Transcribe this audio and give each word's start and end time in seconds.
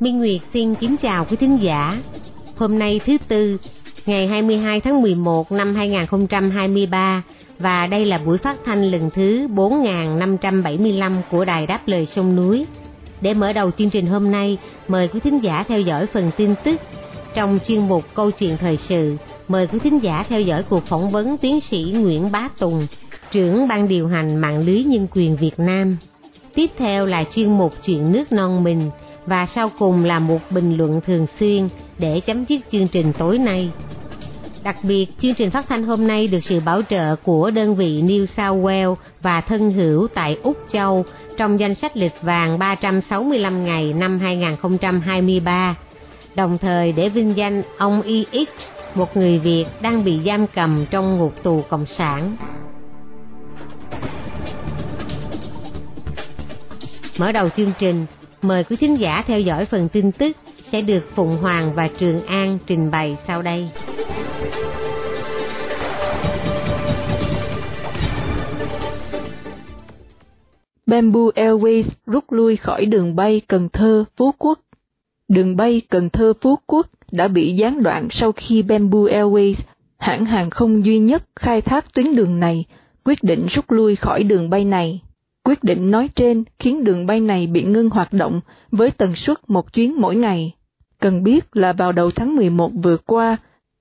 Minh 0.00 0.18
Nguyệt 0.18 0.40
xin 0.52 0.74
kính 0.74 0.96
chào 1.02 1.24
quý 1.24 1.36
thính 1.36 1.62
giả. 1.62 2.02
Hôm 2.56 2.78
nay 2.78 3.00
thứ 3.06 3.16
Tư, 3.28 3.58
ngày 4.06 4.28
22 4.28 4.80
tháng 4.80 5.02
11 5.02 5.52
năm 5.52 5.74
2023 5.74 7.22
và 7.58 7.86
đây 7.86 8.04
là 8.04 8.18
buổi 8.18 8.38
phát 8.38 8.56
thanh 8.64 8.82
lần 8.82 9.10
thứ 9.10 9.48
4575 9.48 11.22
của 11.30 11.44
Đài 11.44 11.66
Đáp 11.66 11.80
Lời 11.86 12.06
Sông 12.06 12.36
Núi. 12.36 12.66
Để 13.20 13.34
mở 13.34 13.52
đầu 13.52 13.70
chương 13.70 13.90
trình 13.90 14.06
hôm 14.06 14.30
nay, 14.30 14.58
mời 14.88 15.08
quý 15.08 15.20
thính 15.20 15.38
giả 15.44 15.64
theo 15.68 15.80
dõi 15.80 16.06
phần 16.06 16.30
tin 16.36 16.54
tức. 16.64 16.80
Trong 17.34 17.58
chuyên 17.66 17.88
mục 17.88 18.04
Câu 18.14 18.30
chuyện 18.30 18.56
thời 18.56 18.76
sự, 18.76 19.16
mời 19.48 19.66
quý 19.66 19.78
thính 19.78 20.02
giả 20.02 20.24
theo 20.28 20.40
dõi 20.40 20.62
cuộc 20.62 20.86
phỏng 20.86 21.10
vấn 21.10 21.38
tiến 21.38 21.60
sĩ 21.60 21.92
Nguyễn 21.96 22.32
Bá 22.32 22.48
Tùng, 22.58 22.86
trưởng 23.30 23.68
ban 23.68 23.88
điều 23.88 24.08
hành 24.08 24.36
mạng 24.36 24.66
lưới 24.66 24.82
nhân 24.84 25.06
quyền 25.14 25.36
Việt 25.36 25.58
Nam. 25.58 25.96
Tiếp 26.54 26.70
theo 26.78 27.06
là 27.06 27.24
chuyên 27.24 27.58
mục 27.58 27.72
Chuyện 27.84 28.12
nước 28.12 28.32
non 28.32 28.64
mình, 28.64 28.90
và 29.26 29.46
sau 29.46 29.70
cùng 29.78 30.04
là 30.04 30.18
một 30.18 30.38
bình 30.50 30.76
luận 30.76 31.00
thường 31.06 31.26
xuyên 31.40 31.68
để 31.98 32.20
chấm 32.20 32.44
dứt 32.44 32.60
chương 32.72 32.88
trình 32.88 33.12
tối 33.18 33.38
nay. 33.38 33.70
Đặc 34.62 34.76
biệt, 34.82 35.06
chương 35.22 35.34
trình 35.34 35.50
phát 35.50 35.68
thanh 35.68 35.82
hôm 35.82 36.06
nay 36.06 36.28
được 36.28 36.44
sự 36.44 36.60
bảo 36.60 36.82
trợ 36.90 37.16
của 37.16 37.50
đơn 37.50 37.76
vị 37.76 38.02
New 38.02 38.26
South 38.26 38.64
Wales 38.64 38.94
và 39.22 39.40
thân 39.40 39.72
hữu 39.72 40.08
tại 40.14 40.38
Úc 40.42 40.56
Châu 40.72 41.04
trong 41.36 41.60
danh 41.60 41.74
sách 41.74 41.96
lịch 41.96 42.22
vàng 42.22 42.58
365 42.58 43.64
ngày 43.64 43.92
năm 43.92 44.18
2023, 44.18 45.76
đồng 46.34 46.58
thời 46.58 46.92
để 46.92 47.08
vinh 47.08 47.36
danh 47.36 47.62
ông 47.78 48.02
EX 48.02 48.48
một 48.96 49.16
người 49.16 49.38
Việt 49.38 49.66
đang 49.82 50.04
bị 50.04 50.20
giam 50.26 50.46
cầm 50.54 50.86
trong 50.90 51.18
ngục 51.18 51.34
tù 51.42 51.62
Cộng 51.68 51.86
sản. 51.86 52.36
Mở 57.18 57.32
đầu 57.32 57.48
chương 57.48 57.72
trình, 57.78 58.06
Mời 58.42 58.64
quý 58.64 58.76
thính 58.76 59.00
giả 59.00 59.24
theo 59.26 59.40
dõi 59.40 59.64
phần 59.64 59.88
tin 59.88 60.12
tức 60.12 60.36
sẽ 60.62 60.80
được 60.80 61.04
Phụng 61.14 61.36
Hoàng 61.36 61.74
và 61.74 61.88
Trường 61.98 62.26
An 62.26 62.58
trình 62.66 62.90
bày 62.90 63.16
sau 63.26 63.42
đây. 63.42 63.68
Bamboo 70.86 71.20
Airways 71.20 71.84
rút 72.06 72.32
lui 72.32 72.56
khỏi 72.56 72.86
đường 72.86 73.16
bay 73.16 73.40
Cần 73.48 73.68
Thơ 73.68 74.04
Phú 74.16 74.34
Quốc. 74.38 74.60
Đường 75.28 75.56
bay 75.56 75.82
Cần 75.88 76.10
Thơ 76.10 76.32
Phú 76.40 76.58
Quốc 76.66 76.86
đã 77.12 77.28
bị 77.28 77.52
gián 77.52 77.82
đoạn 77.82 78.08
sau 78.10 78.32
khi 78.32 78.62
Bamboo 78.62 78.98
Airways, 78.98 79.54
hãng 79.98 80.24
hàng 80.24 80.50
không 80.50 80.84
duy 80.84 80.98
nhất 80.98 81.22
khai 81.36 81.60
thác 81.60 81.94
tuyến 81.94 82.16
đường 82.16 82.40
này, 82.40 82.64
quyết 83.04 83.18
định 83.22 83.46
rút 83.46 83.70
lui 83.70 83.96
khỏi 83.96 84.22
đường 84.22 84.50
bay 84.50 84.64
này. 84.64 85.00
Quyết 85.44 85.64
định 85.64 85.90
nói 85.90 86.08
trên 86.14 86.44
khiến 86.58 86.84
đường 86.84 87.06
bay 87.06 87.20
này 87.20 87.46
bị 87.46 87.62
ngưng 87.62 87.90
hoạt 87.90 88.12
động 88.12 88.40
với 88.70 88.90
tần 88.90 89.14
suất 89.14 89.50
một 89.50 89.72
chuyến 89.72 90.00
mỗi 90.00 90.16
ngày. 90.16 90.52
Cần 91.00 91.22
biết 91.22 91.56
là 91.56 91.72
vào 91.72 91.92
đầu 91.92 92.10
tháng 92.10 92.36
11 92.36 92.70
vừa 92.82 92.96
qua, 92.96 93.36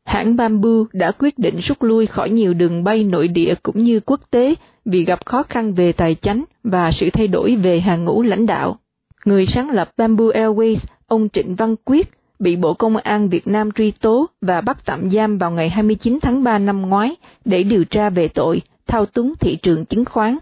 hãng 0.05 0.35
Bamboo 0.35 0.83
đã 0.93 1.11
quyết 1.11 1.37
định 1.37 1.57
rút 1.57 1.83
lui 1.83 2.05
khỏi 2.05 2.29
nhiều 2.29 2.53
đường 2.53 2.83
bay 2.83 3.03
nội 3.03 3.27
địa 3.27 3.53
cũng 3.63 3.83
như 3.83 3.99
quốc 3.99 4.19
tế 4.31 4.55
vì 4.85 5.03
gặp 5.03 5.25
khó 5.25 5.43
khăn 5.43 5.73
về 5.73 5.91
tài 5.91 6.15
chính 6.15 6.43
và 6.63 6.91
sự 6.91 7.09
thay 7.09 7.27
đổi 7.27 7.55
về 7.55 7.79
hàng 7.79 8.03
ngũ 8.03 8.21
lãnh 8.21 8.45
đạo. 8.45 8.79
Người 9.25 9.45
sáng 9.45 9.69
lập 9.69 9.91
Bamboo 9.97 10.25
Airways, 10.25 10.77
ông 11.07 11.29
Trịnh 11.29 11.55
Văn 11.55 11.75
Quyết, 11.85 12.09
bị 12.39 12.55
Bộ 12.55 12.73
Công 12.73 12.97
an 12.97 13.29
Việt 13.29 13.47
Nam 13.47 13.71
truy 13.71 13.91
tố 13.91 14.25
và 14.41 14.61
bắt 14.61 14.77
tạm 14.85 15.11
giam 15.11 15.37
vào 15.37 15.51
ngày 15.51 15.69
29 15.69 16.19
tháng 16.21 16.43
3 16.43 16.59
năm 16.59 16.89
ngoái 16.89 17.15
để 17.45 17.63
điều 17.63 17.85
tra 17.85 18.09
về 18.09 18.27
tội 18.27 18.61
thao 18.87 19.05
túng 19.05 19.33
thị 19.39 19.55
trường 19.55 19.85
chứng 19.85 20.05
khoán. 20.05 20.37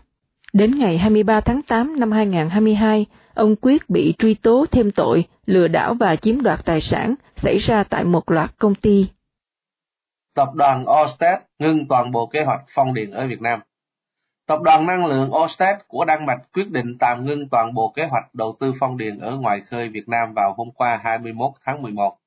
Đến 0.54 0.80
ngày 0.80 0.98
23 0.98 1.42
tháng 1.42 1.62
8 1.62 2.00
năm 2.00 2.12
2022, 2.12 3.06
ông 3.34 3.56
Quyết 3.62 3.90
bị 3.90 4.14
truy 4.18 4.34
tố 4.34 4.66
thêm 4.72 4.92
tội 4.92 5.26
lừa 5.46 5.68
đảo 5.68 5.94
và 5.94 6.16
chiếm 6.16 6.42
đoạt 6.42 6.66
tài 6.66 6.82
sản 6.82 7.16
xảy 7.36 7.58
ra 7.58 7.84
tại 7.84 8.04
một 8.04 8.32
loạt 8.32 8.58
công 8.58 8.76
ty. 8.76 9.08
Tập 10.36 10.48
đoàn 10.54 10.86
Orsted 11.02 11.40
ngưng 11.60 11.88
toàn 11.88 12.12
bộ 12.12 12.26
kế 12.26 12.44
hoạch 12.44 12.62
phong 12.76 12.94
điện 12.94 13.12
ở 13.12 13.28
Việt 13.28 13.42
Nam. 13.42 13.60
Tập 14.48 14.62
đoàn 14.62 14.86
năng 14.86 15.06
lượng 15.06 15.32
Ørsted 15.44 15.78
của 15.88 16.06
Đan 16.06 16.26
Mạch 16.26 16.40
quyết 16.54 16.72
định 16.72 16.98
tạm 17.00 17.26
ngưng 17.26 17.50
toàn 17.50 17.74
bộ 17.74 17.94
kế 17.96 18.06
hoạch 18.06 18.36
đầu 18.36 18.56
tư 18.60 18.74
phong 18.80 18.98
điện 18.98 19.20
ở 19.20 19.36
ngoài 19.36 19.62
khơi 19.62 19.90
Việt 19.90 20.10
Nam 20.10 20.34
vào 20.34 20.54
hôm 20.58 20.72
qua 20.72 21.00
21 21.04 21.52
tháng 21.66 21.82
11. 21.82 22.18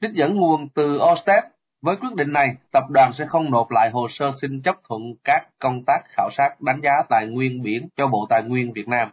Trích 0.00 0.12
dẫn 0.12 0.36
nguồn 0.36 0.68
từ 0.68 1.00
Ørsted 1.10 1.44
với 1.82 1.96
quyết 1.96 2.14
định 2.14 2.32
này, 2.32 2.54
tập 2.72 2.84
đoàn 2.90 3.12
sẽ 3.12 3.26
không 3.26 3.50
nộp 3.50 3.70
lại 3.70 3.90
hồ 3.90 4.08
sơ 4.10 4.30
xin 4.40 4.62
chấp 4.62 4.76
thuận 4.88 5.02
các 5.24 5.48
công 5.58 5.84
tác 5.86 6.00
khảo 6.08 6.30
sát 6.32 6.60
đánh 6.60 6.80
giá 6.80 6.92
tài 7.08 7.26
nguyên 7.26 7.62
biển 7.62 7.88
cho 7.96 8.06
Bộ 8.06 8.26
Tài 8.30 8.42
nguyên 8.42 8.72
Việt 8.72 8.88
Nam, 8.88 9.08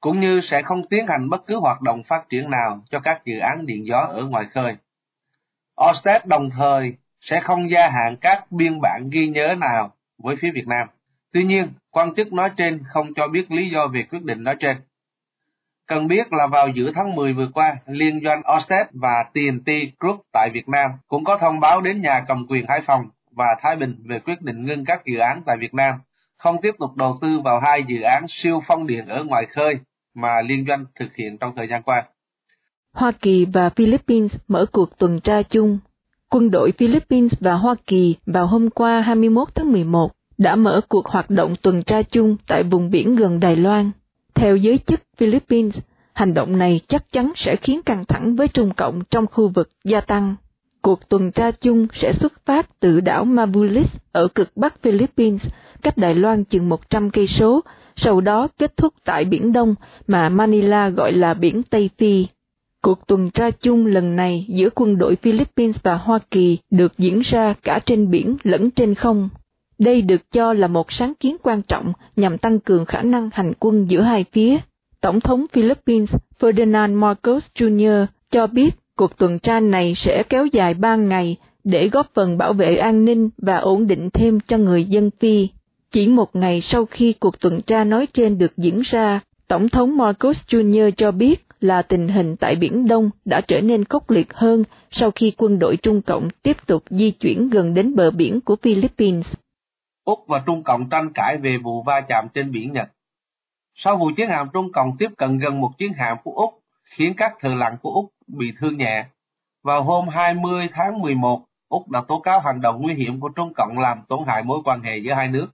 cũng 0.00 0.20
như 0.20 0.40
sẽ 0.40 0.62
không 0.62 0.88
tiến 0.88 1.06
hành 1.06 1.30
bất 1.30 1.46
cứ 1.46 1.58
hoạt 1.60 1.80
động 1.80 2.02
phát 2.02 2.28
triển 2.28 2.50
nào 2.50 2.80
cho 2.90 3.00
các 3.00 3.24
dự 3.24 3.38
án 3.38 3.66
điện 3.66 3.86
gió 3.86 3.98
ở 3.98 4.24
ngoài 4.24 4.44
khơi. 4.50 4.76
Ørsted 5.90 6.22
đồng 6.24 6.50
thời 6.50 6.96
sẽ 7.20 7.40
không 7.40 7.70
gia 7.70 7.88
hạn 7.88 8.16
các 8.20 8.52
biên 8.52 8.80
bản 8.80 9.10
ghi 9.10 9.28
nhớ 9.28 9.54
nào 9.58 9.92
với 10.18 10.36
phía 10.40 10.50
Việt 10.54 10.66
Nam. 10.66 10.88
Tuy 11.34 11.44
nhiên, 11.44 11.68
quan 11.90 12.14
chức 12.14 12.32
nói 12.32 12.50
trên 12.56 12.82
không 12.86 13.14
cho 13.14 13.28
biết 13.28 13.50
lý 13.50 13.70
do 13.70 13.86
về 13.86 14.02
quyết 14.10 14.22
định 14.24 14.44
nói 14.44 14.56
trên. 14.60 14.76
Cần 15.86 16.08
biết 16.08 16.32
là 16.32 16.46
vào 16.46 16.68
giữa 16.68 16.92
tháng 16.94 17.14
10 17.14 17.32
vừa 17.32 17.48
qua, 17.54 17.76
liên 17.86 18.20
doanh 18.24 18.42
Orsted 18.56 18.86
và 18.92 19.24
TNT 19.34 19.70
Group 20.00 20.20
tại 20.32 20.50
Việt 20.54 20.68
Nam 20.68 20.90
cũng 21.08 21.24
có 21.24 21.38
thông 21.40 21.60
báo 21.60 21.80
đến 21.80 22.00
nhà 22.00 22.24
cầm 22.28 22.46
quyền 22.48 22.66
Hải 22.68 22.80
Phòng 22.86 23.08
và 23.30 23.56
Thái 23.60 23.76
Bình 23.76 23.96
về 24.08 24.18
quyết 24.18 24.42
định 24.42 24.64
ngưng 24.64 24.84
các 24.84 25.02
dự 25.06 25.18
án 25.18 25.42
tại 25.46 25.56
Việt 25.56 25.74
Nam, 25.74 25.94
không 26.36 26.56
tiếp 26.62 26.74
tục 26.78 26.96
đầu 26.96 27.16
tư 27.20 27.40
vào 27.44 27.60
hai 27.60 27.82
dự 27.88 28.00
án 28.00 28.24
siêu 28.28 28.60
phong 28.66 28.86
điện 28.86 29.06
ở 29.06 29.24
ngoài 29.24 29.46
khơi 29.46 29.78
mà 30.14 30.42
liên 30.42 30.64
doanh 30.68 30.84
thực 30.94 31.14
hiện 31.14 31.38
trong 31.38 31.52
thời 31.56 31.68
gian 31.68 31.82
qua. 31.82 32.02
Hoa 32.92 33.12
Kỳ 33.12 33.46
và 33.52 33.70
Philippines 33.70 34.36
mở 34.48 34.66
cuộc 34.72 34.98
tuần 34.98 35.20
tra 35.20 35.42
chung. 35.42 35.78
Quân 36.30 36.50
đội 36.50 36.72
Philippines 36.78 37.32
và 37.40 37.54
Hoa 37.54 37.74
Kỳ 37.86 38.16
vào 38.26 38.46
hôm 38.46 38.70
qua 38.70 39.00
21 39.00 39.48
tháng 39.54 39.72
11 39.72 40.10
đã 40.38 40.56
mở 40.56 40.80
cuộc 40.88 41.06
hoạt 41.08 41.30
động 41.30 41.54
tuần 41.62 41.82
tra 41.82 42.02
chung 42.02 42.36
tại 42.46 42.62
vùng 42.62 42.90
biển 42.90 43.16
gần 43.16 43.40
Đài 43.40 43.56
Loan. 43.56 43.90
Theo 44.34 44.56
giới 44.56 44.78
chức 44.78 45.00
Philippines, 45.16 45.78
hành 46.12 46.34
động 46.34 46.58
này 46.58 46.80
chắc 46.88 47.12
chắn 47.12 47.32
sẽ 47.36 47.56
khiến 47.56 47.82
căng 47.82 48.04
thẳng 48.04 48.36
với 48.36 48.48
Trung 48.48 48.70
Cộng 48.76 49.00
trong 49.10 49.26
khu 49.26 49.48
vực 49.48 49.70
gia 49.84 50.00
tăng. 50.00 50.36
Cuộc 50.82 51.08
tuần 51.08 51.32
tra 51.32 51.50
chung 51.50 51.86
sẽ 51.92 52.12
xuất 52.12 52.32
phát 52.46 52.80
từ 52.80 53.00
đảo 53.00 53.24
Mabulis 53.24 53.96
ở 54.12 54.28
cực 54.28 54.56
bắc 54.56 54.82
Philippines, 54.82 55.46
cách 55.82 55.96
Đài 55.96 56.14
Loan 56.14 56.44
chừng 56.44 56.68
100 56.68 57.10
cây 57.10 57.26
số, 57.26 57.60
sau 57.96 58.20
đó 58.20 58.48
kết 58.58 58.76
thúc 58.76 58.94
tại 59.04 59.24
Biển 59.24 59.52
Đông 59.52 59.74
mà 60.06 60.28
Manila 60.28 60.88
gọi 60.88 61.12
là 61.12 61.34
Biển 61.34 61.62
Tây 61.62 61.90
Phi. 61.98 62.26
Cuộc 62.82 63.06
tuần 63.06 63.30
tra 63.30 63.50
chung 63.50 63.86
lần 63.86 64.16
này 64.16 64.46
giữa 64.48 64.68
quân 64.70 64.98
đội 64.98 65.16
Philippines 65.16 65.76
và 65.82 65.94
Hoa 65.96 66.18
Kỳ 66.30 66.58
được 66.70 66.98
diễn 66.98 67.20
ra 67.20 67.54
cả 67.62 67.78
trên 67.86 68.10
biển 68.10 68.36
lẫn 68.42 68.70
trên 68.70 68.94
không. 68.94 69.28
Đây 69.78 70.02
được 70.02 70.30
cho 70.32 70.52
là 70.52 70.66
một 70.66 70.92
sáng 70.92 71.14
kiến 71.20 71.36
quan 71.42 71.62
trọng 71.62 71.92
nhằm 72.16 72.38
tăng 72.38 72.60
cường 72.60 72.84
khả 72.84 73.02
năng 73.02 73.30
hành 73.32 73.52
quân 73.58 73.86
giữa 73.90 74.00
hai 74.00 74.24
phía. 74.32 74.58
Tổng 75.00 75.20
thống 75.20 75.46
Philippines 75.52 76.14
Ferdinand 76.40 76.94
Marcos 76.94 77.46
Jr. 77.54 78.06
cho 78.30 78.46
biết 78.46 78.74
cuộc 78.96 79.18
tuần 79.18 79.38
tra 79.38 79.60
này 79.60 79.94
sẽ 79.94 80.22
kéo 80.22 80.46
dài 80.46 80.74
3 80.74 80.96
ngày 80.96 81.36
để 81.64 81.88
góp 81.88 82.10
phần 82.14 82.38
bảo 82.38 82.52
vệ 82.52 82.76
an 82.76 83.04
ninh 83.04 83.30
và 83.38 83.56
ổn 83.56 83.86
định 83.86 84.10
thêm 84.10 84.40
cho 84.40 84.58
người 84.58 84.84
dân 84.84 85.10
Phi. 85.20 85.48
Chỉ 85.90 86.06
một 86.06 86.36
ngày 86.36 86.60
sau 86.60 86.84
khi 86.84 87.12
cuộc 87.12 87.40
tuần 87.40 87.62
tra 87.62 87.84
nói 87.84 88.06
trên 88.06 88.38
được 88.38 88.56
diễn 88.56 88.80
ra, 88.84 89.20
Tổng 89.48 89.68
thống 89.68 89.96
Marcos 89.96 90.42
Jr. 90.48 90.90
cho 90.90 91.10
biết 91.10 91.46
là 91.60 91.82
tình 91.82 92.08
hình 92.08 92.36
tại 92.36 92.56
Biển 92.56 92.88
Đông 92.88 93.10
đã 93.24 93.40
trở 93.40 93.60
nên 93.60 93.84
khốc 93.84 94.10
liệt 94.10 94.34
hơn 94.34 94.64
sau 94.90 95.10
khi 95.10 95.32
quân 95.36 95.58
đội 95.58 95.76
Trung 95.76 96.02
Cộng 96.02 96.28
tiếp 96.42 96.56
tục 96.66 96.84
di 96.90 97.10
chuyển 97.10 97.48
gần 97.48 97.74
đến 97.74 97.94
bờ 97.94 98.10
biển 98.10 98.40
của 98.40 98.56
Philippines. 98.56 99.34
Úc 100.04 100.24
và 100.26 100.42
Trung 100.46 100.62
Cộng 100.62 100.88
tranh 100.88 101.12
cãi 101.14 101.36
về 101.36 101.56
vụ 101.56 101.82
va 101.82 102.00
chạm 102.00 102.28
trên 102.34 102.52
biển 102.52 102.72
Nhật. 102.72 102.88
Sau 103.74 103.96
vụ 103.96 104.10
chiến 104.16 104.28
hạm 104.28 104.48
Trung 104.52 104.72
Cộng 104.72 104.96
tiếp 104.96 105.08
cận 105.16 105.38
gần 105.38 105.60
một 105.60 105.70
chiến 105.78 105.92
hạm 105.92 106.16
của 106.24 106.32
Úc, 106.32 106.60
khiến 106.84 107.14
các 107.16 107.32
thợ 107.40 107.54
lặn 107.54 107.76
của 107.82 107.90
Úc 107.90 108.10
bị 108.26 108.52
thương 108.58 108.78
nhẹ. 108.78 109.04
Vào 109.62 109.82
hôm 109.82 110.08
20 110.08 110.68
tháng 110.72 111.00
11, 111.00 111.44
Úc 111.68 111.90
đã 111.90 112.02
tố 112.08 112.20
cáo 112.20 112.40
hành 112.40 112.60
động 112.60 112.82
nguy 112.82 112.94
hiểm 112.94 113.20
của 113.20 113.28
Trung 113.28 113.54
Cộng 113.54 113.78
làm 113.78 114.02
tổn 114.08 114.20
hại 114.26 114.42
mối 114.42 114.58
quan 114.64 114.82
hệ 114.82 114.98
giữa 114.98 115.12
hai 115.12 115.28
nước. 115.28 115.46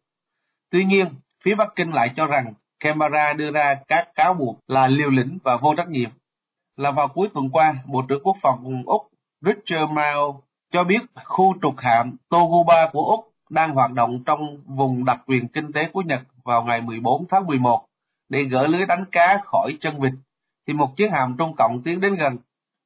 Tuy 0.70 0.85
nhiên, 0.85 1.06
phía 1.44 1.55
Bắc 1.55 1.69
Kinh 1.76 1.93
lại 1.93 2.12
cho 2.17 2.26
rằng 2.26 2.55
Canberra 2.81 3.32
đưa 3.32 3.50
ra 3.50 3.75
các 3.88 4.14
cáo 4.14 4.35
buộc 4.35 4.58
là 4.69 4.87
liều 4.87 5.11
lĩnh 5.11 5.38
và 5.44 5.56
vô 5.56 5.75
trách 5.75 5.88
nhiệm. 5.88 6.11
Là 6.76 6.91
vào 6.91 7.08
cuối 7.08 7.29
tuần 7.35 7.50
qua, 7.50 7.75
Bộ 7.87 8.03
trưởng 8.08 8.23
Quốc 8.23 8.37
phòng 8.43 8.82
Úc 8.87 9.03
Richard 9.41 9.93
Mao 9.93 10.43
cho 10.73 10.85
biết 10.85 11.00
khu 11.25 11.55
trục 11.62 11.75
hạm 11.79 12.17
Toguba 12.29 12.88
của 12.93 13.05
Úc 13.05 13.30
đang 13.50 13.75
hoạt 13.75 13.93
động 13.93 14.23
trong 14.26 14.56
vùng 14.67 15.05
đặc 15.05 15.20
quyền 15.26 15.49
kinh 15.49 15.73
tế 15.73 15.88
của 15.93 16.02
Nhật 16.02 16.20
vào 16.44 16.62
ngày 16.64 16.81
14 16.81 17.26
tháng 17.29 17.47
11 17.47 17.87
để 18.29 18.43
gỡ 18.43 18.67
lưới 18.67 18.87
đánh 18.87 19.05
cá 19.12 19.41
khỏi 19.44 19.76
chân 19.81 20.00
vịt, 20.00 20.12
thì 20.67 20.73
một 20.73 20.97
chiến 20.97 21.12
hạm 21.12 21.37
Trung 21.38 21.55
Cộng 21.58 21.82
tiến 21.85 22.00
đến 22.00 22.14
gần. 22.14 22.37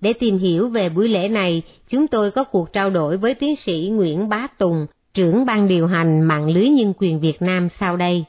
Để 0.01 0.13
tìm 0.13 0.37
hiểu 0.37 0.69
về 0.69 0.89
buổi 0.89 1.07
lễ 1.07 1.29
này, 1.29 1.61
chúng 1.87 2.07
tôi 2.07 2.31
có 2.31 2.43
cuộc 2.43 2.73
trao 2.73 2.89
đổi 2.89 3.17
với 3.17 3.33
tiến 3.33 3.55
sĩ 3.55 3.89
Nguyễn 3.93 4.29
Bá 4.29 4.47
Tùng, 4.57 4.87
trưởng 5.13 5.45
ban 5.45 5.67
điều 5.67 5.87
hành 5.87 6.21
mạng 6.21 6.49
lưới 6.49 6.69
nhân 6.69 6.93
quyền 6.99 7.19
Việt 7.19 7.41
Nam 7.41 7.69
sau 7.79 7.97
đây. 7.97 8.25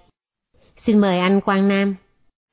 Xin 0.86 0.98
mời 0.98 1.18
anh 1.18 1.40
Quang 1.40 1.68
Nam. 1.68 1.94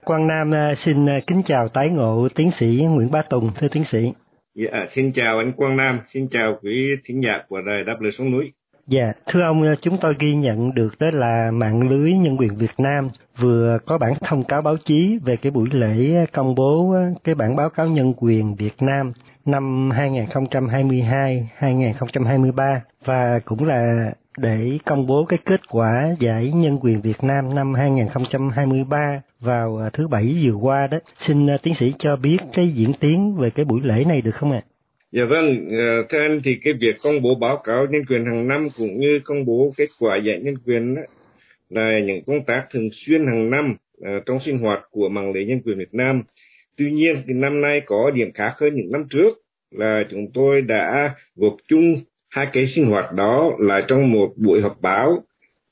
Quang 0.05 0.27
Nam 0.27 0.53
à, 0.53 0.75
xin 0.75 1.09
à, 1.09 1.19
kính 1.27 1.41
chào 1.45 1.67
tái 1.67 1.89
ngộ 1.89 2.27
tiến 2.35 2.51
sĩ 2.51 2.85
Nguyễn 2.89 3.11
Bá 3.11 3.21
Tùng, 3.21 3.51
thưa 3.55 3.67
tiến 3.67 3.83
sĩ. 3.83 4.13
Dạ, 4.55 4.85
xin 4.89 5.11
chào 5.13 5.37
anh 5.37 5.53
Quang 5.53 5.77
Nam, 5.77 5.99
xin 6.07 6.27
chào 6.27 6.59
quý 6.61 6.89
thính 7.05 7.23
giả 7.23 7.43
của 7.47 7.61
đài 7.61 7.83
Đáp 7.83 8.01
Lời 8.01 8.11
Sông 8.11 8.31
Núi. 8.31 8.53
Dạ, 8.87 9.13
thưa 9.25 9.41
ông, 9.41 9.63
à, 9.63 9.75
chúng 9.81 9.97
tôi 9.97 10.15
ghi 10.19 10.35
nhận 10.35 10.75
được 10.75 10.99
đó 10.99 11.07
là 11.13 11.51
mạng 11.53 11.89
lưới 11.89 12.13
nhân 12.13 12.37
quyền 12.37 12.55
Việt 12.55 12.73
Nam 12.77 13.09
vừa 13.37 13.77
có 13.85 13.97
bản 13.97 14.13
thông 14.21 14.43
cáo 14.43 14.61
báo 14.61 14.77
chí 14.77 15.17
về 15.25 15.35
cái 15.35 15.51
buổi 15.51 15.69
lễ 15.71 16.25
công 16.33 16.55
bố 16.55 16.95
cái 17.23 17.35
bản 17.35 17.55
báo 17.55 17.69
cáo 17.69 17.87
nhân 17.87 18.13
quyền 18.17 18.55
Việt 18.55 18.81
Nam 18.81 19.13
năm 19.45 19.89
2022-2023 19.89 22.79
và 23.05 23.39
cũng 23.45 23.63
là 23.63 24.11
để 24.37 24.77
công 24.85 25.07
bố 25.07 25.25
cái 25.25 25.39
kết 25.45 25.61
quả 25.69 26.15
giải 26.19 26.51
nhân 26.55 26.77
quyền 26.81 27.01
Việt 27.01 27.23
Nam 27.23 27.55
năm 27.55 27.73
2023 27.73 29.21
vào 29.39 29.77
à, 29.77 29.89
thứ 29.93 30.07
Bảy 30.07 30.39
vừa 30.43 30.57
qua 30.61 30.87
đó. 30.87 30.97
Xin 31.17 31.49
à, 31.49 31.57
tiến 31.63 31.73
sĩ 31.73 31.93
cho 31.99 32.15
biết 32.15 32.37
cái 32.53 32.67
diễn 32.67 32.93
tiến 32.99 33.35
về 33.35 33.49
cái 33.49 33.65
buổi 33.65 33.81
lễ 33.83 34.03
này 34.07 34.21
được 34.21 34.35
không 34.35 34.51
ạ? 34.51 34.61
Dạ 35.11 35.25
vâng, 35.25 35.69
à, 35.71 36.01
thưa 36.09 36.19
anh 36.19 36.41
thì 36.43 36.59
cái 36.63 36.73
việc 36.73 36.95
công 37.03 37.21
bố 37.21 37.35
báo 37.35 37.61
cáo 37.63 37.85
nhân 37.89 38.05
quyền 38.09 38.25
hàng 38.25 38.47
năm 38.47 38.67
cũng 38.77 38.99
như 38.99 39.19
công 39.23 39.45
bố 39.45 39.73
kết 39.77 39.87
quả 39.99 40.17
giải 40.17 40.39
nhân 40.39 40.55
quyền 40.65 40.95
đó, 40.95 41.01
là 41.69 41.99
những 41.99 42.23
công 42.27 42.45
tác 42.45 42.65
thường 42.71 42.89
xuyên 42.91 43.27
hàng 43.27 43.49
năm 43.49 43.75
trong 44.25 44.39
sinh 44.39 44.57
hoạt 44.57 44.79
của 44.91 45.09
mạng 45.09 45.31
lưới 45.31 45.45
nhân 45.45 45.61
quyền 45.65 45.77
Việt 45.77 45.93
Nam. 45.93 46.23
Tuy 46.77 46.91
nhiên, 46.91 47.15
thì 47.27 47.33
năm 47.33 47.61
nay 47.61 47.81
có 47.85 48.11
điểm 48.11 48.31
khác 48.33 48.53
hơn 48.61 48.75
những 48.75 48.91
năm 48.91 49.05
trước 49.09 49.43
là 49.71 50.03
chúng 50.09 50.31
tôi 50.33 50.61
đã 50.61 51.15
gộp 51.35 51.55
chung 51.67 51.95
hai 52.33 52.47
cái 52.53 52.67
sinh 52.67 52.85
hoạt 52.85 53.13
đó 53.13 53.51
là 53.59 53.81
trong 53.81 54.11
một 54.11 54.33
buổi 54.37 54.61
họp 54.61 54.81
báo. 54.81 55.23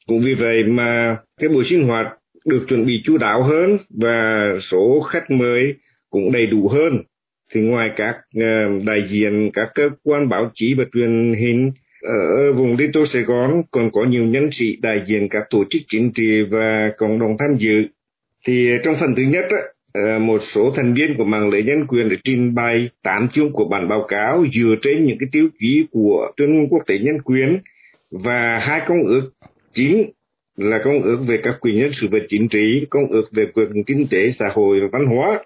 Cũng 0.07 0.21
vì 0.25 0.33
vậy 0.33 0.63
mà 0.63 1.17
cái 1.39 1.49
buổi 1.49 1.63
sinh 1.63 1.83
hoạt 1.83 2.07
được 2.45 2.65
chuẩn 2.67 2.85
bị 2.85 3.01
chú 3.05 3.17
đáo 3.17 3.43
hơn 3.43 3.77
và 3.89 4.45
số 4.61 4.99
khách 4.99 5.31
mời 5.31 5.73
cũng 6.09 6.31
đầy 6.31 6.47
đủ 6.47 6.67
hơn. 6.67 7.03
Thì 7.53 7.61
ngoài 7.61 7.89
các 7.95 8.15
ờ, 8.35 8.45
đại 8.85 9.07
diện 9.07 9.49
các 9.53 9.69
cơ 9.75 9.89
quan 10.03 10.29
báo 10.29 10.51
chí 10.53 10.73
và 10.73 10.83
truyền 10.93 11.33
hình 11.33 11.71
ở 12.01 12.53
vùng 12.53 12.77
Liên 12.77 12.91
Tô 12.91 13.05
Sài 13.05 13.21
Gòn 13.21 13.61
còn 13.71 13.91
có 13.91 14.05
nhiều 14.05 14.25
nhân 14.25 14.49
sĩ 14.51 14.75
đại 14.81 15.01
diện 15.05 15.29
các 15.29 15.43
tổ 15.49 15.63
chức 15.69 15.81
chính 15.87 16.11
trị 16.11 16.41
và 16.41 16.91
cộng 16.97 17.19
đồng 17.19 17.35
tham 17.39 17.57
dự. 17.57 17.85
Thì 18.47 18.69
trong 18.83 18.95
phần 18.99 19.15
thứ 19.15 19.23
nhất, 19.23 19.45
Ờ, 19.93 20.19
một 20.19 20.37
số 20.41 20.73
thành 20.75 20.93
viên 20.93 21.17
của 21.17 21.23
mạng 21.23 21.49
lưới 21.49 21.63
nhân 21.63 21.87
quyền 21.87 22.09
để 22.09 22.15
trình 22.23 22.55
bày 22.55 22.89
tám 23.03 23.27
chương 23.27 23.51
của 23.51 23.65
bản 23.65 23.87
báo 23.87 24.05
cáo 24.07 24.45
dựa 24.53 24.75
trên 24.81 25.05
những 25.05 25.17
cái 25.19 25.29
tiêu 25.31 25.47
chí 25.59 25.85
của 25.91 26.31
tuyên 26.37 26.53
ngôn 26.53 26.69
quốc 26.69 26.83
tế 26.87 26.99
nhân 26.99 27.21
quyền 27.21 27.59
và 28.11 28.59
hai 28.59 28.81
công 28.87 29.03
ước 29.03 29.31
chính 29.73 30.11
là 30.57 30.81
công 30.83 31.01
ước 31.01 31.17
về 31.27 31.37
các 31.43 31.57
quyền 31.61 31.75
nhân 31.75 31.91
sự 31.91 32.07
và 32.11 32.19
chính 32.29 32.47
trị, 32.47 32.85
công 32.89 33.07
ước 33.07 33.23
về 33.31 33.45
quyền 33.53 33.83
kinh 33.83 34.07
tế, 34.07 34.29
xã 34.31 34.49
hội 34.53 34.79
và 34.81 34.87
văn 34.91 35.05
hóa. 35.05 35.39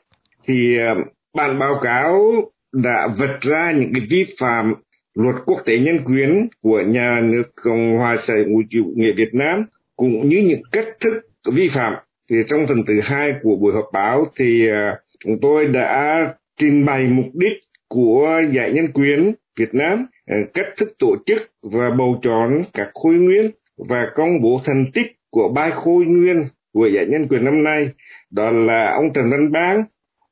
Thì 0.47 0.77
ờ, 0.77 0.95
bản 1.35 1.59
báo 1.59 1.79
cáo 1.83 2.33
đã 2.73 3.07
vạch 3.17 3.41
ra 3.41 3.71
những 3.71 3.93
cái 3.93 4.07
vi 4.09 4.25
phạm 4.39 4.73
luật 5.15 5.35
quốc 5.45 5.61
tế 5.65 5.77
nhân 5.79 5.99
quyền 6.05 6.47
của 6.61 6.81
nhà 6.81 7.21
nước 7.23 7.43
Cộng 7.55 7.97
hòa 7.97 8.17
xã 8.17 8.33
hội 8.33 8.63
chủ 8.69 8.93
nghĩa 8.95 9.11
Việt 9.11 9.33
Nam 9.33 9.65
cũng 9.95 10.29
như 10.29 10.37
những 10.37 10.61
cách 10.71 10.87
thức 10.99 11.13
vi 11.53 11.67
phạm 11.67 11.93
thì 12.29 12.35
trong 12.47 12.67
phần 12.67 12.83
thứ 12.87 12.99
hai 13.03 13.33
của 13.43 13.55
buổi 13.55 13.73
họp 13.73 13.85
báo 13.93 14.25
thì 14.39 14.69
à, 14.69 14.97
chúng 15.19 15.37
tôi 15.41 15.67
đã 15.67 16.27
trình 16.57 16.85
bày 16.85 17.07
mục 17.07 17.25
đích 17.33 17.53
của 17.87 18.41
giải 18.51 18.71
nhân 18.71 18.87
quyền 18.93 19.33
Việt 19.59 19.73
Nam, 19.73 20.05
à, 20.25 20.37
cách 20.53 20.67
thức 20.77 20.89
tổ 20.99 21.15
chức 21.25 21.51
và 21.61 21.89
bầu 21.89 22.19
chọn 22.21 22.61
các 22.73 22.89
khôi 22.93 23.13
nguyên 23.13 23.51
và 23.89 24.07
công 24.15 24.41
bố 24.41 24.61
thành 24.65 24.85
tích 24.93 25.07
của 25.29 25.49
ba 25.49 25.69
khôi 25.69 26.05
nguyên 26.05 26.43
của 26.73 26.87
giải 26.87 27.05
nhân 27.05 27.27
quyền 27.27 27.45
năm 27.45 27.63
nay 27.63 27.89
đó 28.31 28.51
là 28.51 28.91
ông 28.91 29.13
Trần 29.13 29.29
Văn 29.31 29.51
Bang, 29.51 29.83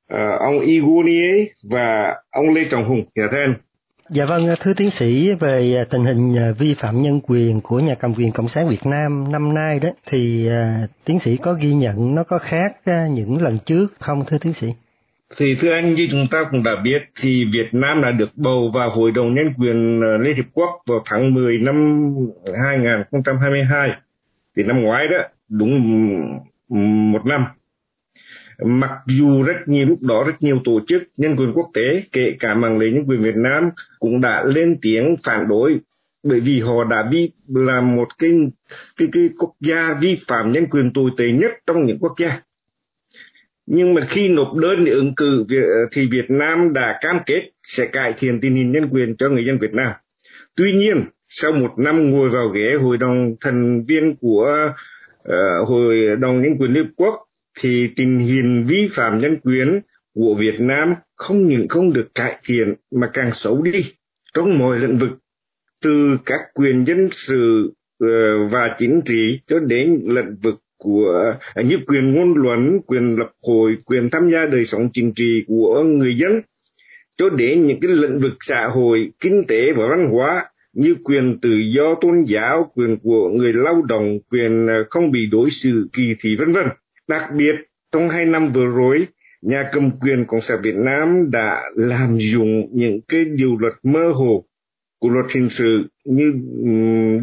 à, 0.07 0.37
ông 0.39 0.59
Igunier 0.59 1.47
và 1.69 2.15
ông 2.31 2.53
Lê 2.53 2.63
Trọng 2.71 2.85
Hùng. 2.85 3.03
Nhà 3.15 3.27
thân. 3.31 3.55
Dạ 4.13 4.25
vâng, 4.25 4.47
thưa 4.59 4.73
tiến 4.73 4.89
sĩ 4.89 5.31
về 5.39 5.75
à, 5.77 5.83
tình 5.89 6.05
hình 6.05 6.37
à, 6.37 6.51
vi 6.57 6.73
phạm 6.73 7.01
nhân 7.01 7.21
quyền 7.27 7.61
của 7.61 7.79
nhà 7.79 7.95
cầm 7.95 8.13
quyền 8.13 8.31
Cộng 8.31 8.49
sản 8.49 8.69
Việt 8.69 8.85
Nam 8.85 9.31
năm 9.31 9.53
nay 9.53 9.79
đó 9.79 9.89
thì 10.05 10.47
à, 10.47 10.87
tiến 11.05 11.19
sĩ 11.19 11.37
có 11.37 11.53
ghi 11.53 11.73
nhận 11.73 12.15
nó 12.15 12.23
có 12.23 12.37
khác 12.37 12.75
những 13.09 13.41
lần 13.41 13.57
trước 13.65 13.87
không 13.99 14.23
thưa 14.27 14.37
tiến 14.37 14.53
sĩ? 14.53 14.67
Thì 15.37 15.55
thưa 15.59 15.73
anh 15.73 15.93
như 15.93 16.07
chúng 16.11 16.27
ta 16.31 16.45
cũng 16.51 16.63
đã 16.63 16.71
biết 16.83 17.03
thì 17.21 17.45
Việt 17.53 17.67
Nam 17.71 18.01
đã 18.01 18.11
được 18.11 18.29
bầu 18.35 18.71
vào 18.73 18.89
Hội 18.89 19.11
đồng 19.11 19.33
Nhân 19.33 19.53
quyền 19.57 19.99
Liên 20.21 20.35
Hiệp 20.35 20.45
Quốc 20.53 20.69
vào 20.87 20.99
tháng 21.05 21.33
10 21.33 21.57
năm 21.57 22.05
2022. 22.63 23.89
Thì 24.57 24.63
năm 24.63 24.81
ngoái 24.81 25.07
đó 25.07 25.17
đúng 25.49 25.81
một 27.11 27.25
năm 27.25 27.45
mặc 28.65 28.91
dù 29.07 29.43
rất 29.43 29.55
nhiều 29.65 29.85
lúc 29.85 30.01
đó 30.01 30.23
rất 30.27 30.33
nhiều 30.39 30.61
tổ 30.63 30.79
chức 30.87 31.03
nhân 31.17 31.35
quyền 31.35 31.53
quốc 31.53 31.69
tế 31.73 32.03
kể 32.11 32.35
cả 32.39 32.53
mạng 32.53 32.77
lưới 32.77 32.91
nhân 32.91 33.05
quyền 33.07 33.21
Việt 33.21 33.35
Nam 33.35 33.69
cũng 33.99 34.21
đã 34.21 34.43
lên 34.45 34.77
tiếng 34.81 35.15
phản 35.23 35.47
đối. 35.47 35.79
Bởi 36.23 36.39
vì 36.39 36.59
họ 36.59 36.83
đã 36.83 37.09
vi 37.11 37.31
là 37.47 37.81
một 37.81 38.07
cái 38.19 38.31
cái 38.97 39.07
cái 39.11 39.29
quốc 39.39 39.53
gia 39.59 39.93
vi 40.01 40.17
phạm 40.27 40.51
nhân 40.51 40.65
quyền 40.69 40.93
tồi 40.93 41.11
tệ 41.17 41.31
nhất 41.31 41.51
trong 41.67 41.85
những 41.85 41.99
quốc 41.99 42.13
gia. 42.19 42.41
Nhưng 43.65 43.93
mà 43.93 44.01
khi 44.01 44.27
nộp 44.27 44.55
đơn 44.55 44.85
để 44.85 44.91
ứng 44.91 45.15
cử 45.15 45.45
thì 45.91 46.07
Việt 46.11 46.25
Nam 46.29 46.73
đã 46.73 46.99
cam 47.01 47.19
kết 47.25 47.49
sẽ 47.63 47.85
cải 47.85 48.13
thiện 48.17 48.39
tình 48.41 48.55
hình 48.55 48.71
nhân 48.71 48.89
quyền 48.91 49.15
cho 49.15 49.29
người 49.29 49.45
dân 49.45 49.57
Việt 49.59 49.73
Nam. 49.73 49.91
Tuy 50.55 50.73
nhiên 50.73 51.03
sau 51.29 51.51
một 51.51 51.73
năm 51.77 52.11
ngồi 52.11 52.29
vào 52.29 52.47
ghế 52.47 52.73
hội 52.81 52.97
đồng 52.97 53.35
thành 53.41 53.81
viên 53.87 54.15
của 54.15 54.71
uh, 55.29 55.67
hội 55.67 56.15
đồng 56.19 56.41
nhân 56.41 56.55
quyền 56.59 56.73
liên 56.73 56.83
hợp 56.83 56.91
quốc 56.95 57.15
thì 57.59 57.87
tình 57.95 58.19
hình 58.19 58.65
vi 58.67 58.87
phạm 58.93 59.19
nhân 59.19 59.37
quyền 59.43 59.81
của 60.15 60.35
Việt 60.39 60.59
Nam 60.59 60.93
không 61.15 61.47
những 61.47 61.67
không 61.67 61.93
được 61.93 62.15
cải 62.15 62.37
thiện 62.45 62.73
mà 62.91 63.09
càng 63.13 63.31
xấu 63.33 63.61
đi 63.61 63.83
trong 64.33 64.57
mọi 64.57 64.79
lĩnh 64.79 64.97
vực 64.97 65.09
từ 65.81 66.17
các 66.25 66.39
quyền 66.53 66.85
dân 66.87 67.07
sự 67.11 67.73
ờ, 67.99 68.47
và 68.51 68.75
chính 68.79 69.01
trị 69.05 69.39
cho 69.47 69.59
đến 69.59 69.99
lĩnh 70.05 70.35
vực 70.43 70.59
của 70.83 71.33
à, 71.55 71.61
như 71.61 71.77
quyền 71.87 72.13
ngôn 72.13 72.33
luận, 72.33 72.79
quyền 72.87 73.19
lập 73.19 73.31
hội, 73.47 73.77
quyền 73.85 74.09
tham 74.09 74.29
gia 74.31 74.45
đời 74.51 74.65
sống 74.65 74.89
chính 74.93 75.13
trị 75.13 75.43
của 75.47 75.83
người 75.83 76.17
dân 76.17 76.41
cho 77.17 77.29
đến 77.29 77.67
những 77.67 77.79
cái 77.79 77.91
lĩnh 77.91 78.19
vực 78.19 78.33
xã 78.39 78.69
hội, 78.75 79.11
kinh 79.19 79.43
tế 79.47 79.71
và 79.77 79.83
văn 79.89 80.09
hóa 80.11 80.45
như 80.73 80.95
quyền 81.03 81.39
tự 81.41 81.49
do 81.75 81.95
tôn 82.01 82.23
giáo, 82.23 82.71
quyền 82.75 82.97
của 83.03 83.29
người 83.29 83.53
lao 83.53 83.81
động, 83.81 84.19
quyền 84.31 84.67
à, 84.67 84.83
không 84.89 85.11
bị 85.11 85.19
đối 85.31 85.49
xử 85.49 85.87
kỳ 85.93 86.03
thị 86.19 86.35
vân 86.39 86.51
vân. 86.53 86.65
Đặc 87.07 87.29
biệt 87.35 87.55
trong 87.91 88.09
hai 88.09 88.25
năm 88.25 88.51
vừa 88.51 88.65
rồi, 88.65 89.07
nhà 89.41 89.69
cầm 89.73 89.91
quyền 89.99 90.25
Cộng 90.27 90.41
sản 90.41 90.57
Việt 90.63 90.75
Nam 90.75 91.31
đã 91.31 91.63
làm 91.75 92.17
dụng 92.19 92.69
những 92.71 92.99
cái 93.07 93.25
điều 93.25 93.57
luật 93.57 93.73
mơ 93.83 94.11
hồ 94.15 94.45
của 94.99 95.09
luật 95.09 95.25
hình 95.35 95.49
sự 95.49 95.87
như 96.05 96.33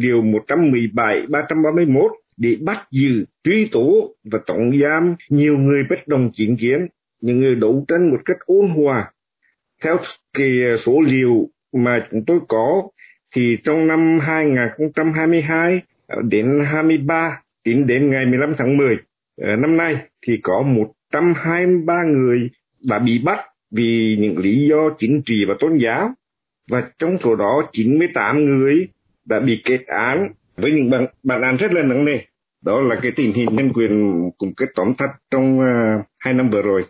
điều 0.01 0.21
117, 0.21 1.25
331 1.29 2.11
để 2.37 2.57
bắt 2.61 2.87
giữ, 2.91 3.25
truy 3.43 3.69
tố 3.71 4.15
và 4.31 4.39
tổng 4.45 4.71
giam 4.81 5.15
nhiều 5.29 5.57
người 5.57 5.83
bất 5.89 6.07
đồng 6.07 6.29
chính 6.33 6.57
kiến, 6.57 6.87
những 7.21 7.39
người 7.39 7.55
đấu 7.55 7.85
tranh 7.87 8.09
một 8.09 8.19
cách 8.25 8.37
ôn 8.45 8.67
hòa. 8.67 9.11
Theo 9.83 9.97
cái 10.33 10.77
số 10.77 11.01
liệu 11.01 11.49
mà 11.73 12.07
chúng 12.11 12.25
tôi 12.25 12.39
có, 12.47 12.83
thì 13.35 13.57
trong 13.63 13.87
năm 13.87 14.19
2022 14.21 15.81
ờ, 16.07 16.21
đến 16.21 16.63
23, 16.65 17.41
tính 17.63 17.87
đến 17.87 18.09
ngày 18.11 18.25
15 18.25 18.53
tháng 18.57 18.77
10 18.77 18.97
Ờ, 19.41 19.55
năm 19.55 19.77
nay, 19.77 19.95
thì 20.27 20.39
có 20.43 20.61
123 20.61 21.93
người 22.03 22.49
đã 22.89 22.99
bị 22.99 23.21
bắt 23.25 23.39
vì 23.71 24.17
những 24.19 24.37
lý 24.37 24.67
do 24.69 24.77
chính 24.99 25.21
trị 25.25 25.45
và 25.47 25.53
tôn 25.59 25.77
giáo 25.77 26.09
và 26.69 26.83
trong 26.99 27.17
số 27.17 27.35
đó 27.35 27.61
98 27.71 28.45
người 28.45 28.87
đã 29.25 29.39
bị 29.39 29.61
kết 29.65 29.79
án 29.87 30.29
với 30.57 30.71
những 30.71 30.89
bản, 30.89 31.07
bản 31.23 31.41
án 31.41 31.57
rất 31.57 31.73
là 31.73 31.83
nặng 31.83 32.05
nề. 32.05 32.19
Đó 32.61 32.81
là 32.81 32.95
cái 33.01 33.11
tình 33.15 33.33
hình 33.33 33.55
nhân 33.55 33.73
quyền 33.73 34.21
cùng 34.37 34.53
cái 34.57 34.67
tóm 34.75 34.93
tắt 34.97 35.09
trong 35.31 35.59
uh, 35.59 36.05
hai 36.19 36.33
năm 36.33 36.49
vừa 36.49 36.61
rồi. 36.61 36.83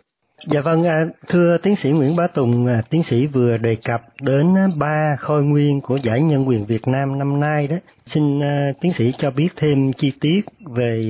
Dạ 0.46 0.60
vâng, 0.60 0.84
à, 0.84 1.06
thưa 1.28 1.56
tiến 1.62 1.76
sĩ 1.76 1.90
Nguyễn 1.90 2.16
Bá 2.16 2.26
Tùng, 2.26 2.66
à, 2.66 2.82
tiến 2.90 3.02
sĩ 3.02 3.26
vừa 3.26 3.56
đề 3.56 3.76
cập 3.86 4.02
đến 4.22 4.54
ba 4.78 5.16
khôi 5.18 5.44
nguyên 5.44 5.80
của 5.80 5.96
giải 5.96 6.20
nhân 6.20 6.48
quyền 6.48 6.66
Việt 6.66 6.88
Nam 6.88 7.18
năm 7.18 7.40
nay 7.40 7.66
đó. 7.66 7.76
Xin 8.06 8.42
à, 8.42 8.72
tiến 8.80 8.92
sĩ 8.92 9.12
cho 9.18 9.30
biết 9.30 9.48
thêm 9.56 9.92
chi 9.92 10.12
tiết 10.20 10.40
về 10.76 11.02